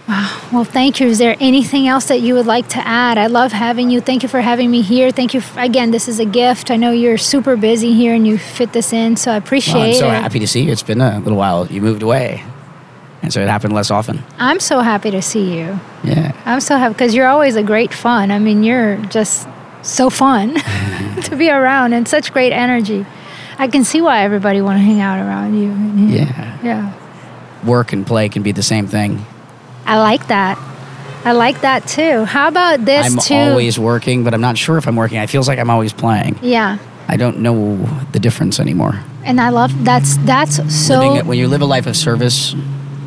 Well, 0.08 0.64
thank 0.64 1.00
you. 1.00 1.06
Is 1.06 1.18
there 1.18 1.36
anything 1.38 1.86
else 1.86 2.06
that 2.06 2.20
you 2.22 2.32
would 2.34 2.46
like 2.46 2.68
to 2.70 2.78
add? 2.78 3.18
I 3.18 3.26
love 3.26 3.52
having 3.52 3.90
you. 3.90 4.00
Thank 4.00 4.22
you 4.22 4.28
for 4.28 4.40
having 4.40 4.70
me 4.70 4.80
here. 4.80 5.10
Thank 5.10 5.34
you. 5.34 5.42
For, 5.42 5.60
again, 5.60 5.90
this 5.90 6.08
is 6.08 6.18
a 6.18 6.24
gift. 6.24 6.70
I 6.70 6.76
know 6.76 6.90
you're 6.92 7.18
super 7.18 7.56
busy 7.56 7.92
here 7.92 8.14
and 8.14 8.26
you 8.26 8.38
fit 8.38 8.72
this 8.72 8.94
in, 8.94 9.16
so 9.16 9.30
I 9.30 9.36
appreciate 9.36 9.74
Well, 9.74 9.86
I'm 9.88 9.94
so 9.94 10.06
it. 10.08 10.22
happy 10.22 10.38
to 10.38 10.46
see 10.46 10.62
you. 10.62 10.72
It's 10.72 10.82
been 10.82 11.02
a 11.02 11.18
little 11.18 11.36
while. 11.36 11.66
You 11.66 11.82
moved 11.82 12.02
away, 12.02 12.42
and 13.20 13.30
so 13.30 13.42
it 13.42 13.48
happened 13.48 13.74
less 13.74 13.90
often. 13.90 14.22
I'm 14.38 14.60
so 14.60 14.80
happy 14.80 15.10
to 15.10 15.20
see 15.20 15.58
you. 15.58 15.78
Yeah. 16.02 16.32
I'm 16.46 16.60
so 16.60 16.78
happy 16.78 16.94
because 16.94 17.14
you're 17.14 17.28
always 17.28 17.56
a 17.56 17.62
great 17.62 17.92
fun. 17.92 18.30
I 18.30 18.38
mean, 18.38 18.62
you're 18.62 18.96
just 19.08 19.46
so 19.82 20.08
fun 20.08 20.54
to 21.24 21.36
be 21.36 21.50
around 21.50 21.92
and 21.92 22.08
such 22.08 22.32
great 22.32 22.54
energy. 22.54 23.04
I 23.58 23.68
can 23.68 23.84
see 23.84 24.00
why 24.00 24.22
everybody 24.22 24.62
want 24.62 24.78
to 24.78 24.82
hang 24.82 25.00
out 25.02 25.18
around 25.18 25.60
you. 25.60 26.16
Yeah. 26.16 26.58
Yeah. 26.62 26.94
Work 27.66 27.92
and 27.92 28.06
play 28.06 28.30
can 28.30 28.42
be 28.42 28.52
the 28.52 28.62
same 28.62 28.86
thing. 28.86 29.26
I 29.88 29.98
like 29.98 30.28
that. 30.28 30.58
I 31.24 31.32
like 31.32 31.62
that 31.62 31.86
too. 31.88 32.24
How 32.24 32.48
about 32.48 32.84
this 32.84 33.06
I'm 33.12 33.18
too? 33.18 33.34
always 33.34 33.78
working, 33.78 34.22
but 34.22 34.34
I'm 34.34 34.40
not 34.40 34.56
sure 34.56 34.78
if 34.78 34.86
I'm 34.86 34.96
working. 34.96 35.18
It 35.18 35.28
feels 35.28 35.48
like 35.48 35.58
I'm 35.58 35.70
always 35.70 35.92
playing. 35.92 36.38
yeah. 36.42 36.78
I 37.10 37.16
don't 37.16 37.38
know 37.38 37.76
the 38.12 38.18
difference 38.18 38.60
anymore. 38.60 39.02
And 39.24 39.40
I 39.40 39.48
love 39.48 39.72
that's 39.82 40.18
that's 40.18 40.56
so 40.74 40.98
Living, 41.00 41.26
when 41.26 41.38
you 41.38 41.48
live 41.48 41.62
a 41.62 41.64
life 41.64 41.86
of 41.86 41.96
service, 41.96 42.54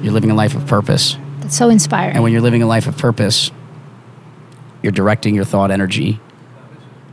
you're 0.02 0.12
living 0.12 0.32
a 0.32 0.36
life 0.36 0.56
of 0.56 0.66
purpose. 0.66 1.18
that's 1.40 1.56
so 1.56 1.70
inspiring. 1.70 2.16
And 2.16 2.24
when 2.24 2.32
you're 2.34 2.42
living 2.42 2.64
a 2.64 2.68
life 2.68 2.88
of 2.88 2.98
purpose, 2.98 3.52
you're 4.82 4.92
directing 4.92 5.36
your 5.36 5.46
thought 5.46 5.70
energy 5.70 6.20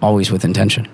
always 0.01 0.31
with 0.33 0.45
intention. 0.47 0.89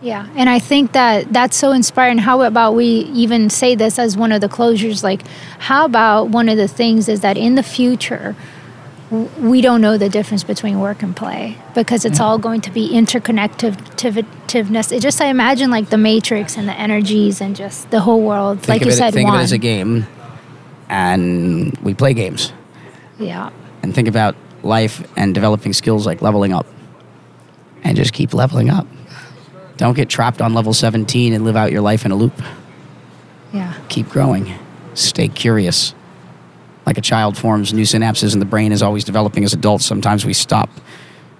Yeah, 0.00 0.28
and 0.36 0.48
I 0.48 0.60
think 0.60 0.92
that 0.92 1.32
that's 1.32 1.56
so 1.56 1.72
inspiring. 1.72 2.18
How 2.18 2.42
about 2.42 2.74
we 2.74 2.86
even 2.86 3.50
say 3.50 3.74
this 3.74 3.98
as 3.98 4.16
one 4.16 4.30
of 4.30 4.40
the 4.40 4.48
closures? 4.48 5.02
Like, 5.02 5.22
how 5.58 5.84
about 5.84 6.28
one 6.28 6.48
of 6.48 6.56
the 6.56 6.68
things 6.68 7.08
is 7.08 7.20
that 7.22 7.36
in 7.36 7.56
the 7.56 7.64
future, 7.64 8.36
we 9.40 9.60
don't 9.60 9.80
know 9.80 9.98
the 9.98 10.08
difference 10.08 10.44
between 10.44 10.78
work 10.78 11.02
and 11.02 11.16
play 11.16 11.56
because 11.74 12.04
it's 12.04 12.20
all 12.20 12.38
going 12.38 12.60
to 12.60 12.70
be 12.70 12.90
interconnectiveness. 12.90 14.92
It 14.92 15.00
just 15.00 15.20
I 15.20 15.26
imagine 15.26 15.70
like 15.70 15.90
the 15.90 15.98
matrix 15.98 16.56
and 16.56 16.68
the 16.68 16.78
energies 16.78 17.40
and 17.40 17.56
just 17.56 17.90
the 17.90 18.00
whole 18.00 18.22
world. 18.22 18.58
Think 18.60 18.68
like 18.68 18.82
you 18.82 18.92
it, 18.92 18.96
said, 18.96 19.14
think 19.14 19.26
one. 19.26 19.36
of 19.36 19.40
it 19.40 19.44
as 19.44 19.52
a 19.52 19.58
game, 19.58 20.06
and 20.88 21.76
we 21.78 21.94
play 21.94 22.14
games. 22.14 22.52
yeah, 23.18 23.50
And 23.82 23.94
think 23.94 24.08
about 24.08 24.36
life 24.62 25.06
and 25.16 25.34
developing 25.34 25.72
skills 25.72 26.06
like 26.06 26.22
leveling 26.22 26.52
up, 26.52 26.66
and 27.82 27.96
just 27.96 28.12
keep 28.12 28.32
leveling 28.32 28.70
up. 28.70 28.86
Don't 29.78 29.94
get 29.94 30.08
trapped 30.10 30.42
on 30.42 30.52
level 30.54 30.74
17 30.74 31.32
and 31.32 31.44
live 31.44 31.56
out 31.56 31.72
your 31.72 31.80
life 31.80 32.04
in 32.04 32.10
a 32.10 32.16
loop. 32.16 32.34
yeah, 33.54 33.72
Keep 33.88 34.10
growing. 34.10 34.52
Stay 34.94 35.28
curious. 35.28 35.94
Like 36.84 36.98
a 36.98 37.00
child 37.00 37.38
forms 37.38 37.72
new 37.72 37.84
synapses 37.84 38.32
and 38.32 38.42
the 38.42 38.46
brain 38.46 38.72
is 38.72 38.82
always 38.82 39.04
developing 39.04 39.44
as 39.44 39.54
adults, 39.54 39.86
sometimes 39.86 40.26
we 40.26 40.34
stop 40.34 40.68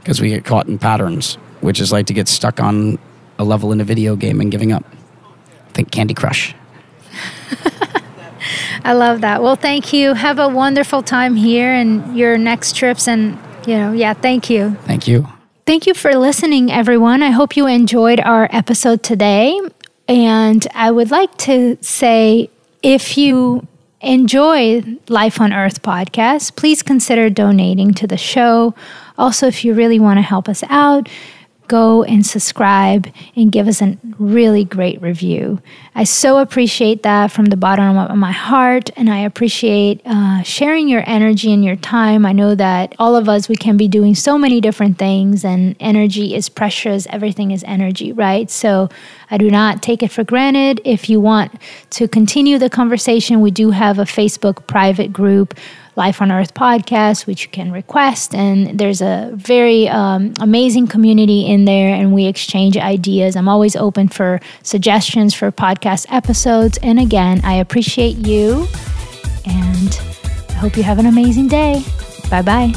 because 0.01 0.20
we 0.20 0.31
get 0.31 0.44
caught 0.44 0.68
in 0.68 0.79
patterns, 0.79 1.35
which 1.61 1.81
is 1.81 1.92
like 1.92 2.07
to 2.07 2.14
get 2.14 2.29
stuck 2.29 2.61
on 2.61 2.98
a 3.38 3.44
level 3.44 3.72
in 3.72 3.81
a 3.81 3.85
video 3.85 4.16
game 4.16 4.40
and 4.40 4.51
giving 4.51 4.72
up. 4.72 4.85
Think 5.74 5.90
Candy 5.90 6.14
Crush. 6.14 6.55
I 8.85 8.92
love 8.92 9.22
that. 9.22 9.42
Well, 9.42 9.57
thank 9.57 9.92
you. 9.92 10.14
Have 10.14 10.38
a 10.38 10.48
wonderful 10.48 11.03
time 11.03 11.35
here 11.35 11.72
and 11.72 12.16
your 12.16 12.38
next 12.38 12.77
trips. 12.77 13.09
And 13.09 13.37
you 13.66 13.77
know, 13.77 13.92
yeah, 13.92 14.14
thank 14.14 14.48
you. 14.48 14.77
Thank 14.85 15.09
you. 15.09 15.27
Thank 15.68 15.87
you 15.87 15.92
for 15.92 16.14
listening, 16.14 16.72
everyone. 16.72 17.22
I 17.22 17.28
hope 17.28 17.54
you 17.54 17.66
enjoyed 17.66 18.20
our 18.20 18.48
episode 18.50 19.02
today. 19.02 19.61
And 20.09 20.66
I 20.74 20.90
would 20.90 21.11
like 21.11 21.37
to 21.40 21.76
say 21.83 22.48
if 22.83 23.18
you 23.18 23.66
enjoy 24.00 24.83
Life 25.11 25.42
on 25.42 25.52
Earth 25.52 25.83
podcast, 25.83 26.57
please 26.57 26.83
consider 26.83 27.28
donating 27.28 27.92
to 27.92 28.07
the 28.07 28.16
show. 28.16 28.74
Also, 29.18 29.46
if 29.46 29.62
you 29.62 29.74
really 29.74 29.98
want 30.00 30.16
to 30.16 30.22
help 30.22 30.48
us 30.48 30.64
out, 30.70 31.07
go 31.68 32.02
and 32.02 32.26
subscribe 32.26 33.09
and 33.37 33.52
give 33.52 33.68
us 33.68 33.81
a 33.81 33.96
really 34.18 34.64
great 34.64 35.00
review. 35.00 35.61
I 35.94 36.04
so 36.04 36.38
appreciate 36.38 37.02
that 37.02 37.31
from 37.31 37.46
the 37.46 37.57
bottom 37.57 37.96
of 37.96 38.16
my 38.16 38.33
heart, 38.33 38.90
and 38.96 39.11
I 39.11 39.20
appreciate 39.20 40.00
uh, 40.04 40.42
sharing 40.42 40.88
your 40.88 41.04
energy 41.07 41.52
and 41.52 41.64
your 41.64 41.76
time. 41.76 42.24
I 42.24 42.33
know 42.33 42.54
that 42.54 42.94
all 42.98 43.14
of 43.14 43.28
us, 43.28 43.48
we 43.48 43.57
can 43.57 43.76
be 43.76 43.88
doing 43.88 44.14
so 44.14 44.38
many 44.38 44.61
different 44.61 44.98
things, 44.98 45.44
and 45.44 45.76
energy 45.78 46.35
is 46.35 46.48
precious. 46.48 47.07
Everything 47.11 47.50
is 47.50 47.62
energy, 47.64 48.12
right? 48.12 48.50
So 48.50 48.88
I 49.31 49.38
do 49.38 49.50
not 49.50 49.83
take 49.83 50.02
it 50.02 50.11
for 50.11 50.24
granted. 50.24 50.81
If 50.85 51.11
you 51.11 51.20
want 51.20 51.52
to 51.90 52.09
continue 52.09 52.59
the 52.59 52.70
conversation, 52.70 53.40
we 53.40 53.50
do 53.50 53.70
have 53.70 53.98
a 53.98 54.04
Facebook 54.04 54.66
private 54.66 55.12
group 55.12 55.54
Life 55.98 56.22
on 56.22 56.30
Earth 56.30 56.54
podcast, 56.54 57.26
which 57.26 57.42
you 57.42 57.48
can 57.50 57.72
request. 57.72 58.34
And 58.34 58.78
there's 58.78 59.02
a 59.02 59.30
very 59.34 59.88
um, 59.88 60.32
amazing 60.40 60.87
community 60.87 61.44
in 61.44 61.64
there, 61.64 61.92
and 61.92 62.14
we 62.14 62.26
exchange 62.26 62.76
ideas. 62.78 63.34
I'm 63.34 63.48
always 63.48 63.74
open 63.74 64.08
for 64.08 64.40
suggestions 64.62 65.34
for 65.34 65.50
podcast 65.50 66.06
episodes. 66.08 66.78
And 66.82 67.00
again, 67.00 67.40
I 67.44 67.54
appreciate 67.54 68.16
you, 68.16 68.68
and 69.44 70.00
I 70.48 70.52
hope 70.52 70.76
you 70.76 70.84
have 70.84 71.00
an 71.00 71.06
amazing 71.06 71.48
day. 71.48 71.82
Bye 72.30 72.42
bye. 72.42 72.72